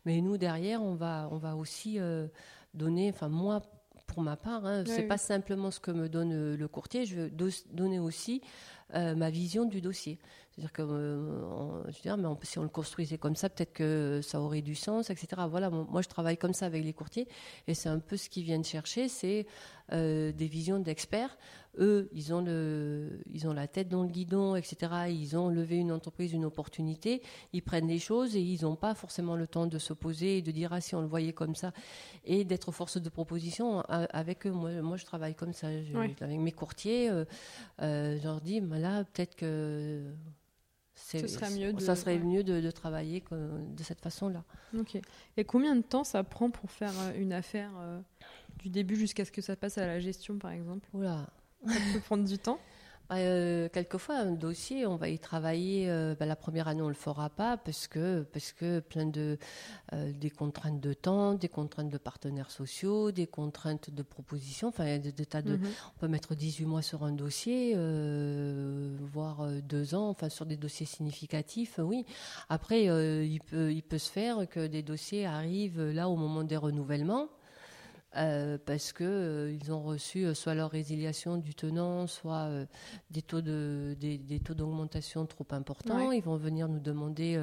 [0.05, 2.27] Mais nous derrière, on va on va aussi euh,
[2.73, 3.09] donner.
[3.09, 3.61] Enfin moi
[4.07, 7.31] pour ma part, hein, c'est pas simplement ce que me donne le courtier, je veux
[7.71, 8.41] donner aussi
[8.95, 10.17] euh, ma vision du dossier.
[10.51, 14.61] C'est-à-dire que, euh, je mais si on le construisait comme ça, peut-être que ça aurait
[14.61, 15.41] du sens, etc.
[15.49, 17.27] Voilà, moi je travaille comme ça avec les courtiers,
[17.67, 19.45] et c'est un peu ce qu'ils viennent chercher, c'est
[19.91, 21.37] euh, des visions d'experts.
[21.79, 25.09] Eux, ils ont le, ils ont la tête dans le guidon, etc.
[25.09, 27.21] Ils ont levé une entreprise, une opportunité,
[27.53, 30.51] ils prennent les choses et ils n'ont pas forcément le temps de s'opposer et de
[30.51, 31.71] dire ah si on le voyait comme ça
[32.25, 34.51] et d'être force de proposition avec eux.
[34.51, 37.11] Moi, je travaille comme ça, avec mes courtiers,
[37.79, 40.03] je leur dis, là peut-être que
[40.97, 44.43] Ce serait mieux de, ça serait mieux de, travailler de cette façon-là.
[44.77, 44.99] Ok.
[45.37, 47.71] Et combien de temps ça prend pour faire une affaire
[48.59, 50.87] du début jusqu'à ce que ça passe à la gestion, par exemple?
[50.93, 51.27] Oula.
[51.65, 52.59] Ça peut prendre du temps?
[53.11, 55.89] euh, quelquefois, un dossier, on va y travailler.
[55.89, 59.37] Euh, bah, la première année, on le fera pas parce que parce que plein de
[59.93, 64.67] euh, des contraintes de temps, des contraintes de partenaires sociaux, des contraintes de propositions.
[64.69, 65.57] Enfin, des, tas de.
[65.57, 65.67] Mhm.
[65.95, 67.75] On peut mettre 18 mois sur un dossier,
[69.13, 70.09] voire deux ans.
[70.09, 72.05] Enfin, sur des dossiers significatifs, oui.
[72.49, 76.57] Après, il peut il peut se faire que des dossiers arrivent là au moment des
[76.57, 77.29] renouvellements.
[78.17, 82.49] Euh, parce que euh, ils ont reçu euh, soit leur résiliation du tenant, soit
[83.11, 86.11] des taux de des, taux d'augmentation trop importants.
[86.11, 87.39] Ils vont venir nous demander.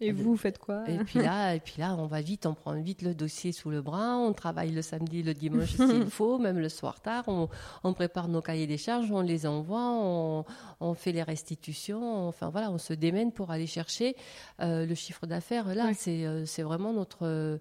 [0.00, 0.88] et vous, faites quoi?
[0.88, 3.70] Et puis là, et puis là, on va vite, on prend vite le dossier sous
[3.70, 7.24] le bras, on travaille le samedi, le dimanche s'il faut, même le soir tard.
[7.26, 7.48] On,
[7.82, 10.44] on, prépare nos cahiers des charges, on les envoie, on,
[10.80, 12.28] on fait les restitutions.
[12.28, 14.16] Enfin voilà, on se démène pour aller chercher
[14.58, 15.74] le chiffre d'affaires.
[15.74, 17.60] Là, c'est c'est vraiment notre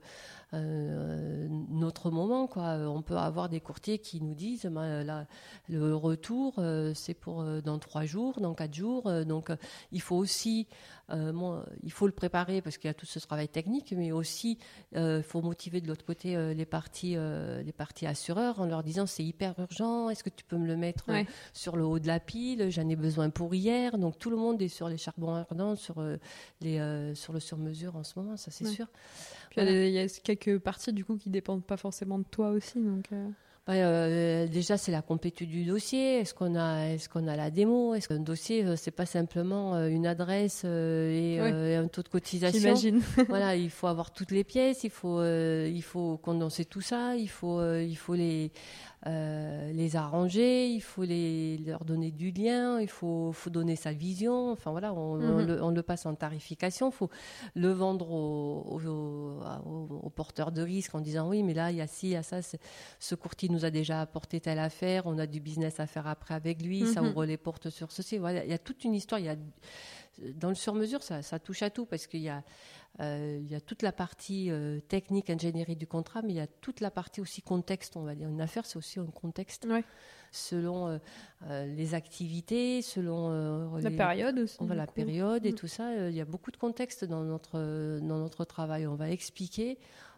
[0.54, 2.48] euh, notre moment.
[2.48, 2.78] Quoi.
[2.88, 5.26] On peut avoir des courtiers qui nous disent ben, là,
[5.68, 9.12] le retour, euh, c'est pour euh, dans trois jours, dans quatre jours.
[9.26, 9.52] donc
[9.92, 10.68] il faut aussi,
[11.12, 14.58] il faut le préparer parce qu'il y a tout ce travail technique, mais aussi
[14.96, 19.24] il faut motiver de l'autre côté les parties, les parties assureurs en leur disant c'est
[19.24, 21.06] hyper urgent, est-ce que tu peux me le mettre
[21.54, 23.98] sur le haut de la pile, j'en ai besoin pour hier.
[23.98, 26.04] Donc tout le monde est sur les charbons ardents, sur,
[26.62, 28.88] les, sur le sur-mesure en ce moment, ça c'est sûr
[29.58, 32.80] il y a quelques parties du coup qui dépendent pas forcément de toi aussi.
[32.80, 33.30] Donc, euh.
[33.70, 36.20] Euh, déjà, c'est la complétude du dossier.
[36.20, 37.94] Est-ce qu'on a, est-ce qu'on a la démo?
[37.96, 42.60] Est-ce qu'un dossier, euh, c'est pas simplement une adresse et, un taux de cotisation?
[42.60, 43.02] J'imagine.
[43.30, 44.84] voilà, il faut avoir toutes les pièces.
[44.84, 47.16] Il faut, il faut condenser tout ça.
[47.16, 48.52] Il faut, il faut les
[49.06, 53.92] euh, les arranger, il faut les, leur donner du lien, il faut, faut donner sa
[53.92, 54.52] vision.
[54.52, 55.74] Enfin voilà, on, mhm.
[55.74, 56.90] le, passe en tarification.
[56.90, 57.10] Il faut
[57.56, 62.08] le vendre aux, porteurs de risque en disant oui, mais là, il y a ci,
[62.08, 62.40] il y a ça.
[63.00, 66.34] Ce courtier nous a déjà apporté telle affaire, on a du business à faire après
[66.34, 67.10] avec lui, ça mhm.
[67.10, 68.18] ouvre les portes sur ceci.
[68.18, 69.20] Voilà, il y a toute une histoire.
[69.20, 69.36] Il y a,
[70.36, 72.44] dans le sur-mesure, ça, ça touche à tout parce qu'il y a
[73.00, 76.42] euh, il y a toute la partie euh, technique, ingénierie du contrat, mais il y
[76.42, 78.30] a toute la partie aussi contexte, on va dire.
[78.30, 79.68] Une affaire, c'est aussi un contexte.
[80.32, 81.00] Selon
[81.48, 84.58] euh, les activités, selon la période aussi.
[84.60, 85.56] On va la période et mm.
[85.56, 86.10] tout ça.
[86.10, 88.88] Il y a beaucoup de contexte dans notre, dans notre travail.
[88.88, 89.78] On va expliquer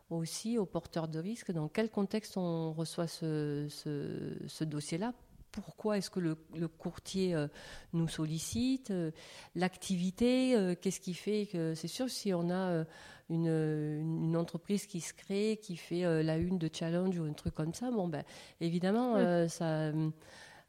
[0.09, 5.13] aussi aux porteurs de risques dans quel contexte on reçoit ce, ce, ce dossier-là
[5.55, 7.47] pourquoi est-ce que le, courtier euh,
[7.93, 9.11] nous sollicite, euh,
[9.55, 12.83] l'activité, euh, qu'est-ce qui fait que c'est sûr si on a
[13.29, 17.73] une, entreprise qui se crée, qui fait la une de challenge ou un truc comme
[17.73, 18.23] ça, bon ben
[18.61, 19.91] évidemment ça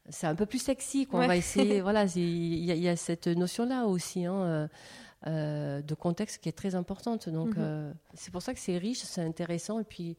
[0.09, 1.81] c'est un peu plus sexy qu'on va essayer.
[1.87, 4.25] voilà, il y, a cette notion-là aussi.
[4.25, 4.69] Hein,
[5.25, 7.27] de contexte qui est très importante.
[7.27, 7.91] Donc, mm-hmm.
[8.13, 9.79] c'est pour ça que c'est riche, c'est intéressant.
[9.79, 10.15] Et puis,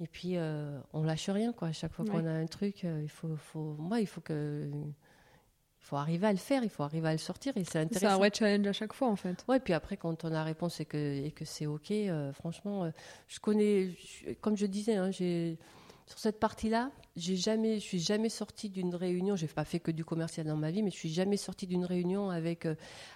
[0.00, 1.68] et puis, euh, on lâche rien, quoi.
[1.68, 4.70] À chaque fois qu'on a un truc, euh, il faut, faut, moi, il faut que,
[4.72, 8.06] il faut arriver à le faire, il faut arriver à le sortir, et c'est intéressant.
[8.06, 9.44] C'est un vrai challenge à chaque fois, en fait.
[9.48, 12.92] Ouais, puis après, quand on a réponse et que, et que c'est ok, euh, franchement,
[13.26, 13.90] je connais,
[14.40, 15.58] comme je disais, hein, j'ai
[16.06, 19.36] sur cette partie-là, j'ai jamais, je suis jamais sortie d'une réunion.
[19.36, 21.84] J'ai pas fait que du commercial dans ma vie, mais je suis jamais sortie d'une
[21.84, 22.66] réunion avec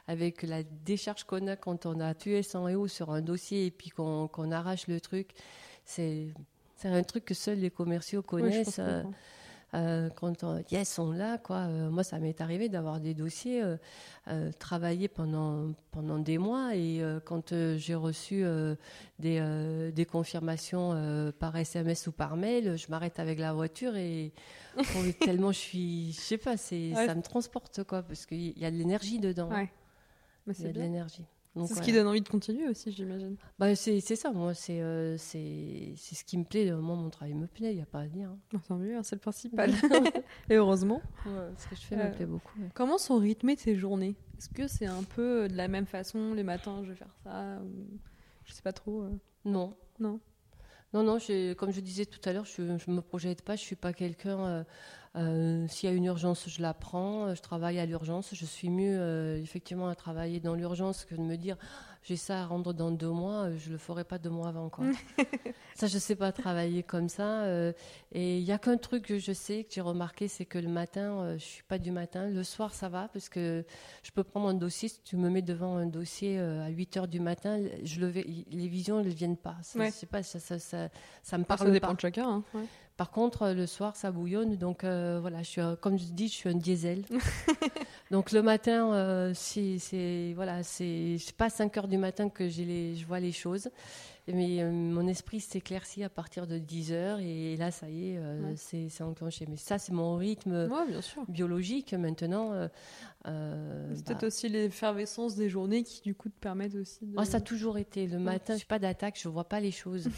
[0.08, 3.70] avec la décharge qu'on a quand on a tué 100 euros sur un dossier et
[3.70, 5.30] puis qu'on arrache le truc.
[5.86, 6.34] C'est
[6.82, 8.80] c'est un truc que seuls les commerciaux connaissent.
[8.80, 9.04] Euh,
[9.74, 11.58] euh, quand on, yes, on l'a, quoi.
[11.58, 13.62] Euh, moi, ça m'est arrivé d'avoir des dossiers
[14.58, 18.44] travaillés pendant, pendant des mois et quand j'ai reçu
[19.18, 24.32] des, des, confirmations par SMS ou par mail, je m'arrête avec la voiture et
[25.20, 28.70] tellement je suis, je sais pas, c'est, ça me transporte, quoi, parce qu'il y a
[28.70, 29.50] de l'énergie dedans.
[29.50, 29.70] Ouais.
[30.48, 31.24] Il y a de l'énergie.
[31.54, 33.36] C'est ce qui donne envie de continuer aussi, j'imagine.
[33.58, 36.70] Bah, c'est ça, moi, c'est euh, c'est ce qui me plaît.
[36.72, 38.30] Moi, mon travail me plaît, il n'y a pas à dire.
[38.30, 38.38] Hein.
[38.52, 39.70] Bah, tant mieux, hein, c'est le principal.
[40.50, 41.02] Et heureusement.
[41.24, 42.58] ce que je fais me euh, plaît beaucoup.
[42.74, 44.16] Comment sont rythmées tes journées?
[44.38, 47.60] Est-ce que c'est un peu de la même façon Les matins, je vais faire ça
[47.62, 47.98] ou...
[48.44, 49.02] Je sais pas trop.
[49.02, 49.10] Euh?
[49.44, 49.76] Non.
[50.00, 50.20] Non.
[50.94, 51.18] Non, non,
[51.56, 53.94] comme je disais tout à l'heure, je ne me projette pas, je ne suis pas
[53.94, 54.64] quelqu'un
[55.14, 57.27] euh, s'il y a une urgence, je la prends.
[57.27, 58.35] Euh, je travaille à l'urgence.
[58.35, 61.57] Je suis mieux euh, effectivement à travailler dans l'urgence que de me dire
[62.03, 63.55] j'ai ça à rendre dans deux mois.
[63.59, 64.87] Je le ferai pas deux mois avant quoi.
[65.77, 67.46] ça, je sais pas travailler comme ça.
[68.11, 70.68] et il y a qu'un truc que je sais que j'ai remarqué, c'est que le
[70.68, 72.29] matin, je suis pas du matin.
[72.29, 73.64] Le soir, ça va parce que
[74.03, 74.88] je peux prendre un dossier.
[74.88, 78.68] Si tu me mets devant un dossier à 8 heures du matin, je le les
[78.68, 79.59] visions ne viennent pas.
[79.62, 82.42] Je sais pas, ça, ça, ça, me parle ça dépend de chacun.
[82.55, 82.64] Hein,
[83.02, 84.54] Par contre, le soir, ça bouillonne.
[84.54, 87.02] Donc voilà, je suis, comme je dis, je suis un diesel.
[88.12, 93.18] donc le matin, c'est voilà, c'est pas 5 heures du matin que les, je vois
[93.18, 93.70] les choses.
[94.28, 98.18] Mais euh, mon esprit s'éclaircit à partir de 10 heures et là, ça y est,
[98.18, 99.46] euh, c'est enclenché.
[99.48, 100.68] Mais ça, c'est mon rythme
[101.28, 102.52] biologique maintenant.
[103.26, 107.14] Euh, c'est peut-être bah aussi l'effervescence des journées qui, du coup, te permettent aussi de...
[107.16, 108.06] Oh, ça a toujours été.
[108.06, 110.08] Le matin, je suis pas d'attaque, je vois pas les choses.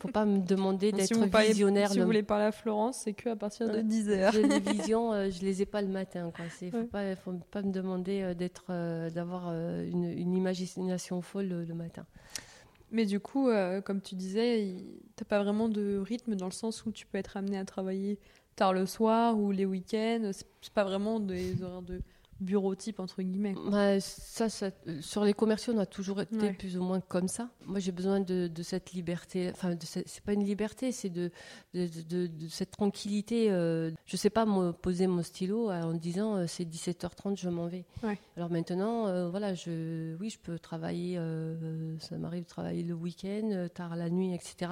[0.00, 1.90] faut pas me demander d'être si visionnaire.
[1.90, 4.32] Si vous voulez parler à Florence, c'est que à partir de 10 heures.
[4.34, 6.30] les visions, je les ai pas le matin.
[6.62, 8.66] Il faut, pas, faut pas me demander d'être,
[9.10, 12.06] d'avoir une, une, imagination folle le matin.
[12.90, 14.76] Mais du coup, euh, comme tu disais,
[15.16, 18.18] t'as pas vraiment de rythme dans le sens où tu peux être amené à travailler
[18.56, 20.30] tard le soir ou les week-ends.
[20.32, 22.00] C'est pas vraiment des horaires de
[22.40, 23.54] bureau type entre guillemets.
[23.70, 24.48] Bah, ça,
[25.00, 27.48] sur les commerciaux, on a toujours été plus ou moins comme ça.
[27.66, 29.50] Moi, j'ai besoin de, cette liberté.
[29.50, 31.30] Enfin, c'est pas une liberté, c'est de,
[31.74, 33.50] de, cette tranquillité.
[33.50, 37.66] Euh, je sais pas me poser mon stylo en disant euh, c'est 17h30, je m'en
[37.66, 37.84] vais.
[38.36, 41.16] Alors maintenant, euh, voilà, je, oui, je peux travailler.
[42.00, 44.70] ça m'arrive de travailler le week-end, tard la nuit, etc.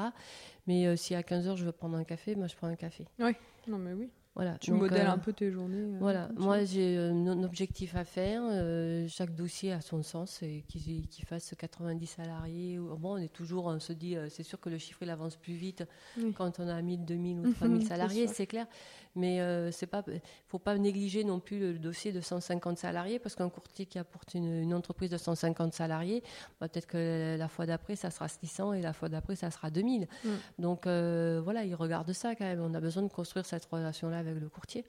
[0.66, 3.07] Mais si à 15h je veux prendre un café, moi je prends un café.
[3.18, 3.33] Oui,
[3.68, 4.11] non mais oui.
[4.37, 4.59] Voilà.
[4.61, 5.79] Tu modèles euh, un peu tes journées.
[5.79, 8.42] Euh, voilà, moi j'ai un objectif à faire.
[8.44, 12.79] Euh, chaque dossier a son sens et qu'il fasse 90 salariés.
[12.79, 15.55] Bon, on est toujours, on se dit, c'est sûr que le chiffre il avance plus
[15.55, 15.85] vite
[16.35, 18.66] quand on a 1000, 2000 ou 3000 salariés, c'est clair.
[19.16, 19.40] Mais
[19.72, 20.05] c'est pas,
[20.46, 24.35] faut pas négliger non plus le, dossier de 150 salariés parce qu'un courtier qui apporte
[24.35, 26.22] une, entreprise de 150 salariés,
[26.61, 29.70] bah, peut-être que la fois d'après ça sera 600 et la fois d'après ça sera
[29.70, 30.07] 2000.
[30.24, 30.29] Mm.
[30.59, 32.61] Donc voilà, il regarde ça quand même.
[32.61, 34.85] On a besoin de construire cette relation là avec le courtier.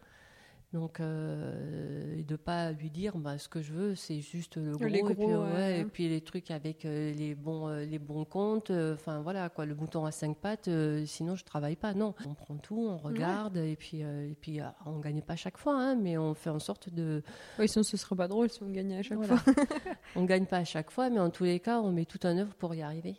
[0.74, 4.74] Donc, euh, et de pas lui dire, bah, ce que je veux, c'est juste le
[4.74, 8.26] gros, et, puis, ouais, et, puis, les trucs avec euh, les bons, euh, les bons
[8.26, 8.70] comptes.
[8.70, 10.70] Euh, enfin voilà, quoi, le bouton à cinq pattes.
[11.06, 11.94] sinon, je travaille pas.
[11.94, 15.74] Non, on prend tout, on regarde, et puis, et puis, on gagne pas chaque fois,
[15.74, 17.24] hein, mais on fait en sorte de.
[17.60, 19.38] Oui, sinon ce serait pas drôle si on gagnait à chaque fois.
[20.18, 22.38] on gagne pas à chaque fois, mais en tous les cas, on met tout en
[22.38, 23.16] œuvre pour y arriver.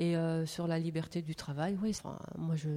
[0.00, 1.94] Et euh, sur la liberté du travail, oui,
[2.38, 2.70] moi je,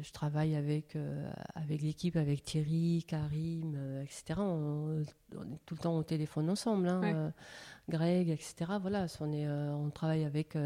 [0.00, 4.40] je, travaille avec, euh, avec l'équipe, avec Thierry, Karim, euh, etc.
[4.40, 7.32] On, est tout le temps au téléphone ensemble, hein,
[7.88, 8.72] Greg, etc.
[8.80, 10.58] Voilà, on, est, on travaille avec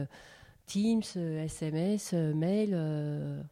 [0.64, 3.44] Teams, SMS, mail.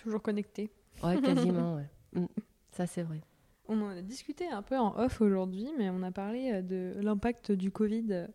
[0.00, 0.70] Toujours connecté.
[1.02, 1.88] Ouais, quasiment, ouais.
[2.12, 2.26] Mm,
[2.70, 3.20] ça c'est vrai.
[3.66, 7.50] On en a discuté un peu en off aujourd'hui, mais on a parlé de l'impact
[7.50, 8.28] du Covid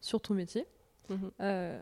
[0.00, 0.68] sur ton métier.
[1.10, 1.80] Mm-hmm.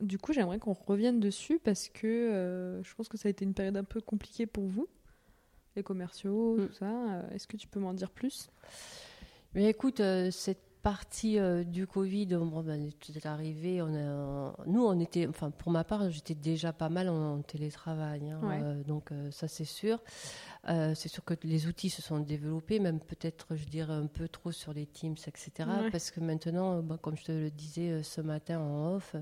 [0.00, 3.44] Du coup, j'aimerais qu'on revienne dessus parce que euh, je pense que ça a été
[3.44, 4.86] une période un peu compliquée pour vous,
[5.74, 6.66] les commerciaux, mm.
[6.66, 6.86] tout ça.
[6.86, 8.48] Euh, est-ce que tu peux m'en dire plus?
[9.54, 13.82] Mais écoute, euh, cette partie du Covid, bon, ben, est arrivé.
[13.82, 18.30] On a, nous, on était, enfin, pour ma part, j'étais déjà pas mal en, télétravail,
[18.30, 20.00] hein, donc ça c'est sûr.
[20.64, 24.52] c'est sûr que les outils se sont développés, même peut-être, je dirais, un peu trop
[24.52, 25.68] sur les Teams, etc.
[25.90, 29.16] Parce que maintenant, comme je te le disais ce matin en off,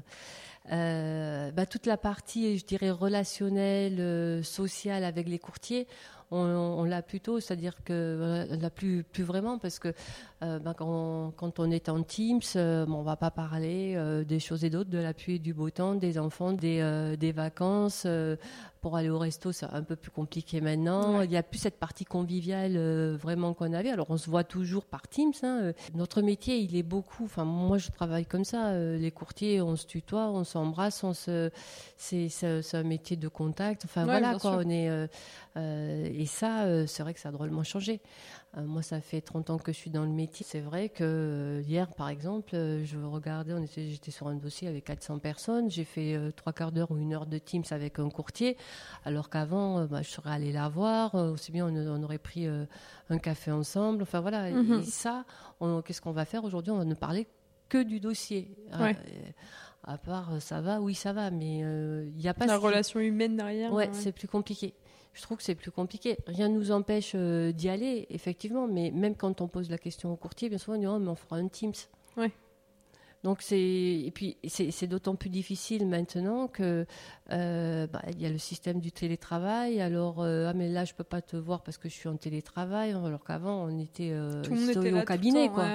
[0.72, 5.86] euh, bah, toute la partie, je dirais, relationnelle, euh, sociale avec les courtiers,
[6.32, 9.94] on, l'a plutôt, c'est-à-dire que on l'a plus, plus vraiment parce que
[10.42, 14.90] euh, bah, quand, on est en Teams, on va pas parler des choses et d'autres,
[14.90, 18.08] de la pluie et du beau temps, des enfants, des vacances.
[18.86, 21.20] Pour aller au resto, c'est un peu plus compliqué maintenant.
[21.22, 22.76] Il n'y a plus cette partie conviviale
[23.16, 23.90] vraiment qu'on avait.
[23.90, 25.32] Alors on se voit toujours par Teams.
[25.42, 25.72] Hein.
[25.94, 27.24] Notre métier, il est beaucoup.
[27.24, 28.78] Enfin, moi, je travaille comme ça.
[28.78, 31.50] les courtiers, on se tutoie, on se s'embrasse, on se,
[31.96, 32.28] c'est,
[32.72, 33.84] un métier de contact.
[33.84, 34.88] Enfin voilà quoi, on est.
[34.88, 35.06] Euh,
[35.56, 38.00] euh, et ça, euh, c'est vrai que ça a drôlement changé.
[38.56, 40.46] Moi, ça fait 30 ans que je suis dans le métier.
[40.48, 44.84] C'est vrai que hier, par exemple, je regardais, on était, j'étais sur un dossier avec
[44.84, 45.70] 400 personnes.
[45.70, 48.56] J'ai fait trois quarts d'heure ou une heure de Teams avec un courtier,
[49.04, 51.14] alors qu'avant, bah, je serais allée la voir.
[51.14, 54.02] aussi bien, on, aurait pris un café ensemble.
[54.02, 54.50] Enfin voilà.
[54.50, 54.80] Mhm.
[54.80, 55.24] Et ça,
[55.84, 56.72] qu'est-ce qu'on va faire aujourd'hui?
[56.72, 57.26] On va ne parler
[57.68, 58.56] que du dossier.
[58.78, 58.96] Ouais
[59.86, 62.58] à part euh, ça va, oui ça va, mais il euh, n'y a pas la
[62.58, 63.72] relation humaine derrière.
[63.72, 64.74] Ouais, c'est plus compliqué.
[65.16, 66.18] Je trouve que c'est plus compliqué.
[66.26, 70.12] Rien ne nous empêche euh, d'y aller, effectivement, mais même quand on pose la question
[70.12, 71.72] au courtier, bien souvent on dit oh, mais on fera un Teams.
[72.18, 72.30] Ouais.
[73.24, 76.86] Donc c'est et puis c'est d'autant plus difficile maintenant que
[77.32, 79.80] euh, bah, il y a le système du télétravail.
[79.80, 82.16] Alors euh, ah mais là je peux pas te voir parce que je suis en
[82.16, 82.92] télétravail.
[82.92, 85.66] Alors qu'avant on était, euh, au cabinet quoi.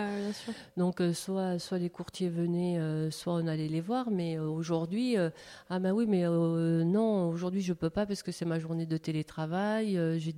[0.78, 2.80] Donc soit soit les courtiers venaient,
[3.12, 4.12] soit on allait les voir.
[4.12, 5.18] Mais aujourd'hui
[5.70, 8.98] ah ben oui mais non aujourd'hui je peux pas parce que c'est ma journée de
[8.98, 10.00] télétravail.
[10.20, 10.34] j'ai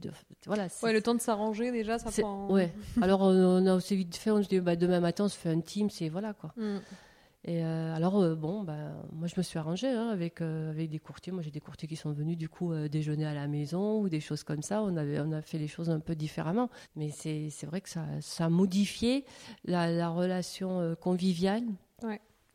[0.47, 0.67] voilà.
[0.81, 2.49] Ouais le temps de s'arranger déjà ça prend.
[2.49, 2.73] Ouais.
[3.01, 5.49] Alors on a aussi vite fait on se dit bah, demain matin on se fait
[5.49, 6.53] un team c'est voilà quoi.
[6.57, 6.79] Mm.
[7.45, 11.33] Et alors, bon, bah, moi, je me suis arrangée hein, avec, avec des courtiers.
[11.33, 14.21] Moi, j'ai des courtiers qui sont venus, du coup, déjeuner à la maison ou des
[14.21, 14.81] choses comme ça.
[14.81, 16.69] On, avait, on a fait les choses un peu différemment.
[16.95, 19.25] Mais c'est vrai que ça, ça a modifié
[19.65, 21.63] la, la relation conviviale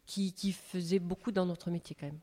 [0.07, 2.21] qui, qui faisait beaucoup dans notre métier, quand même.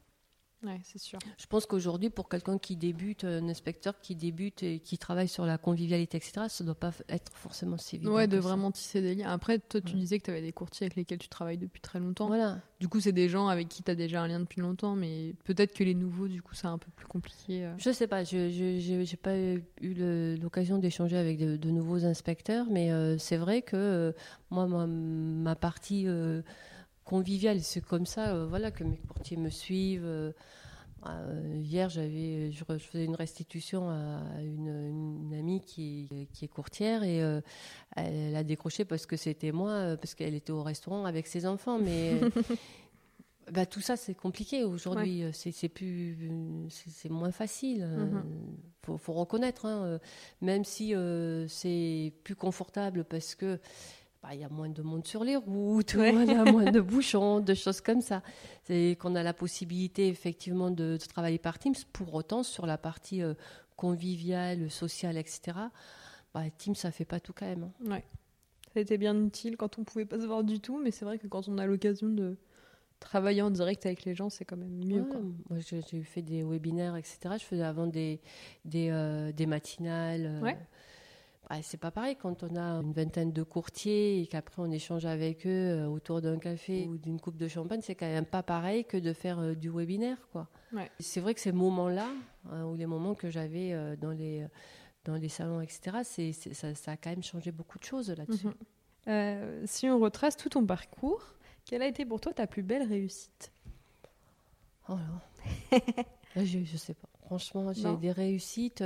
[0.64, 1.20] Ouais, c'est sûr.
[1.38, 5.46] Je pense qu'aujourd'hui, pour quelqu'un qui débute, un inspecteur qui débute et qui travaille sur
[5.46, 8.14] la convivialité, etc., ça ne doit pas être forcément si évident.
[8.14, 9.30] Ouais, de vraiment tisser des liens.
[9.30, 12.00] Après, toi, tu disais que tu avais des courtiers avec lesquels tu travailles depuis très
[12.00, 12.28] longtemps.
[12.28, 12.62] Voilà.
[12.80, 15.36] Du coup, c'est des gens avec qui tu as déjà un lien depuis longtemps, mais
[15.44, 17.66] peut-être que les nouveaux, du coup, c'est un peu plus compliqué.
[17.66, 17.74] Euh.
[17.78, 23.18] Je sais pas, je n'ai pas eu l'occasion d'échanger avec de, nouveaux inspecteurs, mais euh,
[23.18, 24.12] c'est vrai que euh,
[24.50, 26.08] moi, ma, partie
[27.06, 27.62] convivial.
[27.62, 30.06] C'est comme ça, euh, voilà, que mes courtiers me suivent.
[30.06, 30.34] Euh,
[31.08, 37.22] euh, hier, j'avais, je, faisais une restitution à une, amie qui, qui, est courtière et
[37.96, 41.78] elle, a décroché parce que c'était moi, parce qu'elle était au restaurant avec ses enfants.
[41.78, 42.20] Mais
[43.52, 45.26] bah, tout ça, c'est compliqué aujourd'hui.
[45.32, 47.88] C'est, plus, c'est, moins facile.
[47.88, 48.98] Il mm-hmm.
[48.98, 50.00] faut, reconnaître, hein,
[50.42, 50.96] même si
[51.50, 53.60] c'est plus confortable parce que
[54.26, 56.82] bah, il y a moins de monde sur les routes, il y a moins de
[56.82, 58.24] bouchons, de choses comme ça.
[58.64, 61.76] C'est qu'on a la possibilité effectivement de, travailler par Teams.
[61.94, 63.36] Pour autant, sur la partie euh,
[63.76, 65.58] conviviale, sociale, etc.,
[66.34, 67.64] bah, Teams, ça fait pas tout quand même.
[67.64, 67.92] Hein.
[67.92, 68.04] Ouais.
[68.74, 71.06] Ça a été bien utile quand on pouvait pas se voir du tout, mais c'est
[71.06, 72.36] vrai que quand on a l'occasion de
[73.00, 75.06] travailler en direct avec les gens, c'est quand même mieux.
[75.50, 77.36] Moi, j'ai fait des webinaires, etc.
[77.40, 78.20] Je faisais avant des,
[78.66, 80.26] des, euh, des matinales.
[80.26, 80.58] Euh, ouais
[81.62, 85.46] c'est pas pareil quand on a une vingtaine de courtiers et qu'après on échange avec
[85.46, 88.86] eux euh, autour d'un café ou d'une coupe de champagne, c'est quand même pas pareil
[88.86, 90.48] que de faire euh, du webinaire, quoi.
[91.00, 92.10] C'est vrai que ces moments-là,
[92.52, 94.46] hein, ou les moments que j'avais euh, dans les
[95.06, 98.48] dans les salons, etc., c'est, ça, ça, a quand même changé beaucoup de choses là-dessus.
[99.06, 99.68] Mhm.
[99.68, 101.22] si on retrace tout ton parcours,
[101.64, 103.52] quelle a été pour toi ta plus belle réussite?
[104.90, 104.98] Oh
[106.36, 107.08] je, je sais pas.
[107.28, 108.84] Franchement, j'ai des réussites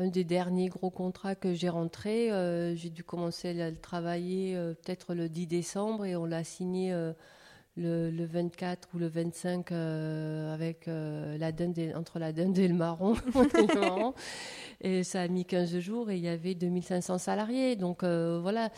[0.00, 2.32] un des derniers gros contrats que j'ai rentré.
[2.32, 6.42] Euh, j'ai dû commencer à le travailler euh, peut-être le 10 décembre et on l'a
[6.42, 7.12] signé euh,
[7.76, 13.14] le, le, 24 ou le 25 avec la dinde entre la dinde et le marron.
[14.80, 17.76] et ça a mis 15 jours et il y avait 2500 salariés.
[17.76, 18.70] Donc voilà,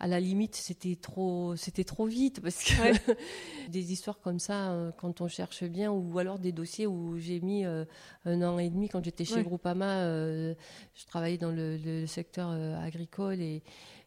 [0.00, 3.12] à la limite, c'était trop, c'était trop vite parce que
[3.68, 7.64] des histoires comme ça, quand on cherche bien, ou alors des dossiers où j'ai mis
[7.64, 10.54] un an et demi quand j'étais chez Groupama, euh,
[10.94, 13.62] je travaillais dans le, secteur euh, agricole et,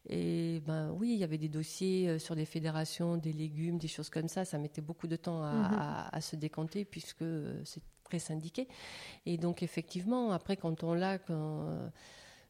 [0.09, 3.87] et ben oui, il y avait des dossiers euh, sur les fédérations, des légumes, des
[3.87, 4.45] choses comme ça.
[4.45, 6.21] Ça mettait beaucoup de temps à, mhm.
[6.21, 7.23] se décompter puisque
[7.63, 8.67] c'est très syndiqué.
[9.25, 11.19] Et donc effectivement, après quand on l'a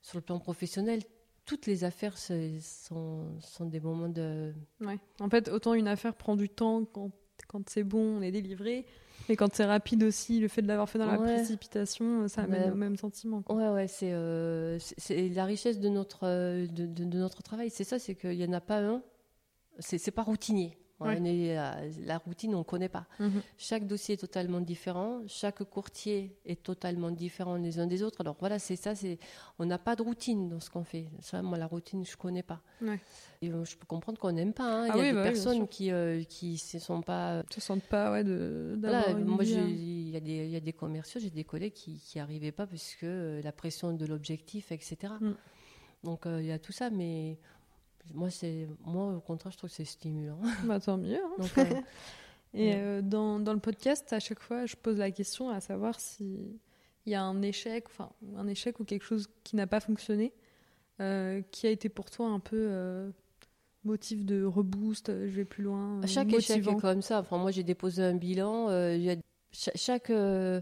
[0.02, 1.02] sur le plan professionnel,
[1.46, 4.54] toutes les affaires sont, sont des moments de...
[4.80, 4.98] Ouais.
[5.20, 7.12] En fait, autant une affaire prend du temps quand,
[7.48, 8.86] quand c'est bon, on est délivré,
[9.30, 12.72] mais quand c'est rapide aussi, le fait de l'avoir fait dans la précipitation, ça amène
[12.72, 13.44] au même sentiment.
[13.50, 14.78] Ouais, ouais, c'est euh,
[15.10, 17.70] la richesse de notre, euh, de, de, notre travail.
[17.70, 19.02] C'est ça, c'est qu'il n'y en a pas un.
[19.80, 20.78] C'est pas routinier.
[21.06, 23.06] La routine, on ne connaît pas.
[23.20, 23.42] Mhm.
[23.58, 25.22] Chaque dossier est totalement différent.
[25.28, 28.22] Chaque courtier est totalement différent les uns des autres.
[28.22, 28.94] Alors voilà, c'est ça.
[29.60, 31.08] On n'a pas de routine dans ce qu'on fait.
[31.22, 32.62] Ça, moi, la routine, je ne connais pas.
[32.82, 33.00] Ouais.
[33.44, 34.64] Euh, je peux comprendre qu'on n'aime pas.
[34.64, 34.88] Hein.
[34.92, 37.44] Ah il y a des bah personnes qui ne euh, qui se sont pas.
[37.50, 38.78] Se sentent pas ouais, de.
[39.26, 42.68] moi, il y, a des, y a des commerciaux, j'ai des collègues qui n'arrivaient pas
[42.68, 45.14] parce que euh, la pression de l'objectif, etc.
[45.20, 45.32] Mm.
[46.04, 47.38] Donc il y a tout ça, mais
[48.14, 50.40] moi, c'est moi au contraire, je trouve que c'est stimulant.
[50.66, 51.22] Bah, tant mieux.
[51.40, 51.84] Hein.
[52.54, 56.60] Et dans, dans, le podcast, à chaque fois, je pose la question à savoir si
[57.06, 60.34] il y a un échec, enfin un échec ou quelque chose qui n'a pas fonctionné,
[60.98, 63.14] qui a été pour toi un peu
[63.84, 66.02] motif de reboost, euh, je vais plus loin.
[66.06, 66.60] Chaque motivant.
[66.60, 67.20] échec est comme ça.
[67.20, 68.70] Enfin, moi, j'ai déposé un bilan.
[68.70, 69.16] Euh, y a
[69.52, 70.62] chaque, euh,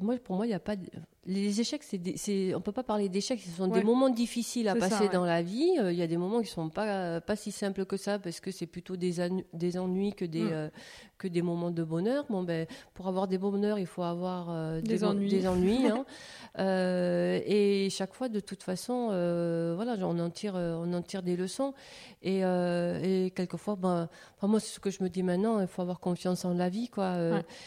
[0.00, 0.76] moi, pour moi, il n'y a pas.
[1.24, 3.40] Les échecs, c'est, on peut pas parler d'échecs.
[3.40, 5.72] Ce sont des moments difficiles à passer dans la vie.
[5.78, 8.50] Il y a des moments qui sont pas pas si simples que ça parce que
[8.50, 9.14] c'est plutôt des,
[9.52, 10.70] des ennuis que des mm.
[11.18, 12.24] que des moments de bonheur.
[12.28, 15.28] Bon, ben, pour avoir des bonheurs, il faut avoir des, ennuis.
[15.28, 16.04] Des ennuis hein.
[16.58, 21.02] Euh, et chaque fois, de toute façon, euh, voilà, on en tire, euh, on en
[21.02, 21.74] tire des leçons.
[22.22, 24.08] Et, et quelquefois, ben,
[24.42, 26.88] moi, c'est ce que je me dis maintenant, il faut avoir confiance en la vie,
[26.88, 27.16] quoi.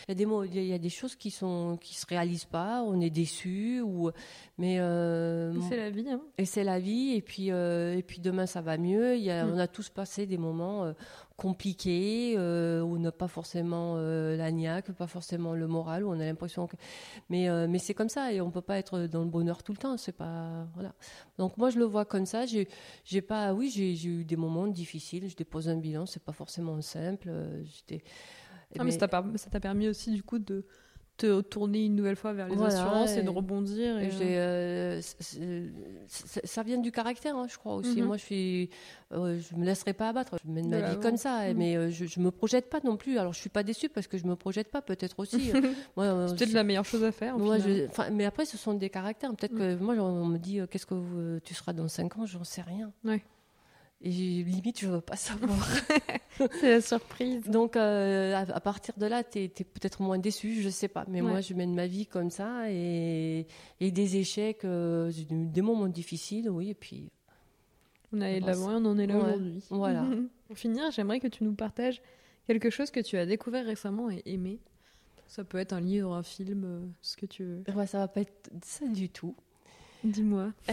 [0.07, 2.83] Il y a des il y a des choses qui sont, qui se réalisent pas,
[2.85, 3.81] on est déçu dessus.
[3.81, 4.11] Ou,
[4.57, 4.77] mais
[5.69, 6.09] c'est la vie.
[6.09, 6.21] Hein.
[6.37, 7.13] Et c'est la vie.
[7.15, 9.15] Et puis, et puis demain, ça va mieux.
[9.15, 9.53] Il y a, mm.
[9.53, 10.93] On a tous passé des moments
[11.37, 16.25] compliqués où on n'a pas forcément la niaque, pas forcément le moral, où on a
[16.25, 16.75] l'impression que.
[17.29, 19.77] Mais, mais c'est comme ça et on peut pas être dans le bonheur tout le
[19.77, 19.97] temps.
[19.97, 20.93] C'est pas voilà.
[21.37, 22.45] Donc moi, je le vois comme ça.
[22.45, 22.67] J'ai,
[23.03, 25.29] j'ai pas, oui, j'ai, eu des moments difficiles.
[25.29, 27.29] Je dépose un bilan, c'est pas forcément simple.
[27.63, 28.03] J'étais
[28.79, 30.65] ah, mais, ça t'a permis aussi du coup de
[31.17, 33.99] te tourner une nouvelle fois vers les assurances et, de rebondir.
[33.99, 35.01] Et euh,
[35.39, 35.69] euh,
[36.07, 38.01] ça, vient du caractère, hein, je crois aussi.
[38.01, 38.07] Mhm.
[38.07, 38.69] Moi, je suis,
[39.13, 40.35] euh, je me laisserai pas abattre.
[40.43, 41.57] Je mène ma vie comme ça, mhm.
[41.57, 43.17] mais je, je me projette pas non plus.
[43.17, 45.51] Alors, je suis pas déçue parce que je me projette pas, peut-être aussi.
[45.51, 47.37] c'est peut-être la meilleure chose à faire.
[47.37, 47.57] Moi,
[48.11, 49.33] mais après, ce sont des caractères.
[49.35, 49.57] Peut-être mm.
[49.57, 52.25] que moi, on me dit, qu'est-ce que tu seras dans 5 ans?
[52.25, 52.91] J'en sais rien.
[53.05, 53.21] Ouais.
[54.05, 55.67] Et limite, je veux pas savoir.
[56.59, 57.41] c'est la surprise.
[57.49, 61.05] Donc, euh, à, partir de là, tu es, peut-être moins déçu, je sais pas.
[61.07, 63.47] Mais moi, je mène ma vie comme ça et,
[63.79, 66.69] et des échecs, euh, des moments difficiles, oui.
[66.69, 67.09] Et puis.
[68.13, 69.63] On est là on en est là aujourd'hui.
[69.71, 70.05] Voilà.
[70.47, 71.99] Pour finir, j'aimerais que tu nous partages
[72.45, 74.59] quelque chose que tu as découvert récemment et aimé.
[75.25, 77.63] Ça peut être un livre, un film, euh, ce que tu veux.
[77.75, 79.35] Ouais, ça va pas être ça du tout.
[80.03, 80.53] Dis-moi.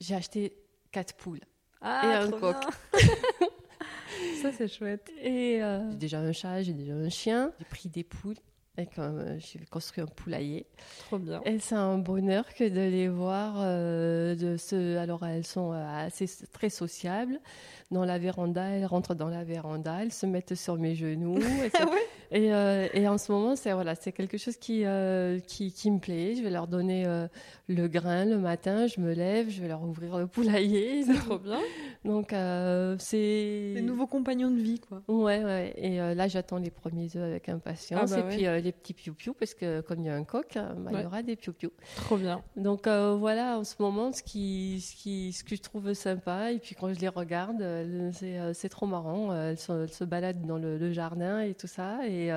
[0.00, 0.56] J'ai acheté
[0.90, 1.40] quatre poules
[1.80, 2.56] ah, et un coq.
[4.42, 5.10] Ça, c'est chouette.
[5.20, 7.52] Et euh, j'ai déjà un chat, j'ai déjà un chien.
[7.58, 8.36] J'ai pris des poules.
[8.78, 10.64] Et comme j'ai construit un poulailler.
[11.06, 11.42] Trop bien.
[11.44, 13.56] Et c'est un bonheur que de les voir.
[13.58, 14.96] Euh, de ce...
[14.96, 17.40] Alors, elles sont euh, assez très sociables.
[17.90, 21.38] Dans la véranda, elles rentrent dans la véranda, elles se mettent sur mes genoux.
[21.64, 21.86] Et, ah
[22.36, 24.84] et, euh, et, en ce moment, c'est voilà, c'est quelque chose qui,
[25.48, 26.36] qui, qui, me plaît.
[26.36, 27.04] Je vais leur donner
[27.66, 28.86] le grain le matin.
[28.86, 31.02] Je me lève, je vais leur ouvrir le poulailler.
[31.02, 31.58] C'est trop bien.
[32.04, 32.28] Donc,
[33.00, 33.72] c'est.
[33.74, 35.02] Des nouveaux compagnons de vie, quoi.
[35.08, 35.74] Ouais, ouais.
[35.76, 38.12] Et là, j'attends les premiers œufs avec impatience.
[38.12, 40.56] Ah bah et puis, les petits piou-piou, parce que comme il y a un coq,
[40.56, 41.70] hein, bah, il y aura des piou-piou.
[41.96, 42.42] Trop bien.
[42.56, 46.52] Donc euh, voilà, en ce moment, ce, qui, ce, qui, ce que je trouve sympa,
[46.52, 49.34] et puis quand je les regarde, euh, euh, c'est trop marrant.
[49.34, 52.06] Elles, se baladent dans le, jardin et tout ça.
[52.06, 52.30] Et,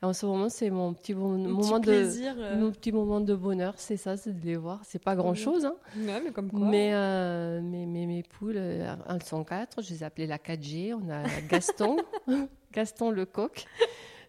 [0.00, 3.96] en ce moment, c'est mon petit, moment plaisir, de mon petit moment de bonheur, c'est
[3.96, 4.80] ça, c'est de les voir.
[4.84, 5.74] C'est pas grand chose, hein.
[5.96, 6.60] mais comme quoi.
[6.60, 6.92] Mais,
[7.60, 9.82] mais, mes poules, elles sont quatre.
[9.82, 10.94] Je les ai appelées la 4G.
[10.94, 11.96] On a Gaston,
[12.72, 13.66] Gaston le coq.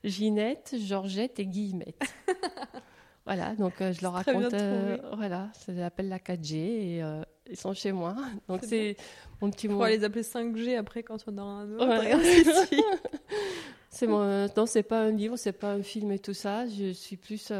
[0.03, 2.01] Ginette, Georgette et Guillemette.
[3.25, 4.53] voilà, donc euh, je leur raconte.
[4.53, 8.15] Euh, voilà, ça s'appelle la 4G et euh, ils sont chez moi.
[8.47, 8.95] Donc c'est
[9.41, 9.75] mon petit mot.
[9.75, 12.73] On va les appeler 5G après quand on aura un autre.
[13.89, 14.47] c'est mon...
[14.55, 16.65] Non, c'est pas un livre, c'est pas un film et tout ça.
[16.67, 17.51] Je suis plus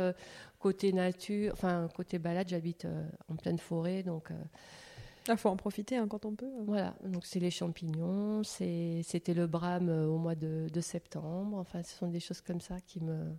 [0.60, 2.48] côté nature, enfin côté balade.
[2.50, 2.88] J'habite
[3.28, 4.30] en pleine forêt, donc
[5.34, 6.50] il faut en profiter hein, quand on peut.
[6.66, 11.58] Voilà, donc c'est les champignons, c'était le brame euh, au mois de, septembre.
[11.58, 13.32] Enfin, ce sont des choses comme ça qui me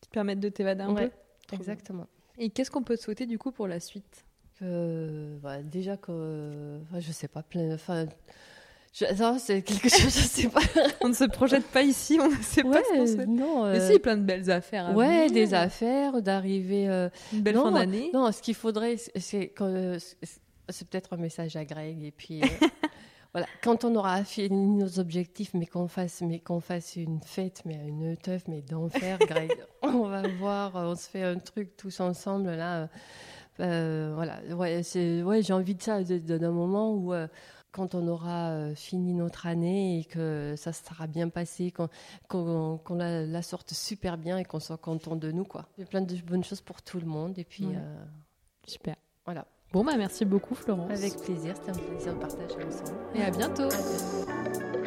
[0.00, 1.10] qui permettent de t'évader un peu.
[1.52, 2.06] Exactement.
[2.38, 4.24] Et qu'est-ce qu'on peut te souhaiter du coup pour la suite?
[4.60, 7.74] Bah, Déjà que, enfin, je sais pas, plein.
[7.74, 8.06] Enfin,
[9.38, 10.60] c'est quelque chose, je sais pas.
[11.00, 13.28] on ne se projette pas ici, on ne sait pas ce qu'on souhaite.
[13.28, 14.86] Non, Mais si, plein de belles affaires.
[14.86, 16.88] À ouais, des affaires, d'arriver.
[16.88, 18.10] Euh, Une belle fin d'année.
[18.14, 19.52] Non, ce qu'il faudrait, c'est
[20.68, 22.02] c'est peut-être un message à Greg.
[22.02, 22.46] Et puis, euh,
[23.32, 27.62] voilà, quand on aura fini nos objectifs, mais qu'on fasse, mais qu'on fasse une fête,
[27.64, 29.52] mais une teuf, mais d'enfer, Greg,
[29.82, 32.88] on va voir, on se fait un truc tous ensemble là.
[33.60, 37.28] Euh, voilà, ouais, c'est, ouais, j'ai envie de ça, d'un moment où euh,
[37.70, 43.72] quand on aura fini notre année et que ça sera bien passé, qu'on, la, sorte
[43.72, 45.68] super bien et qu'on soit content de nous, quoi.
[45.78, 47.68] J'ai plein de bonnes choses pour tout le monde et puis.
[48.66, 48.96] Super.
[49.24, 49.46] Voilà.
[49.74, 50.88] Bon, bah merci beaucoup, Florence.
[50.92, 52.96] Avec plaisir, c'était un plaisir de partager ensemble.
[53.16, 53.64] Et à bientôt.
[53.64, 54.83] À bientôt.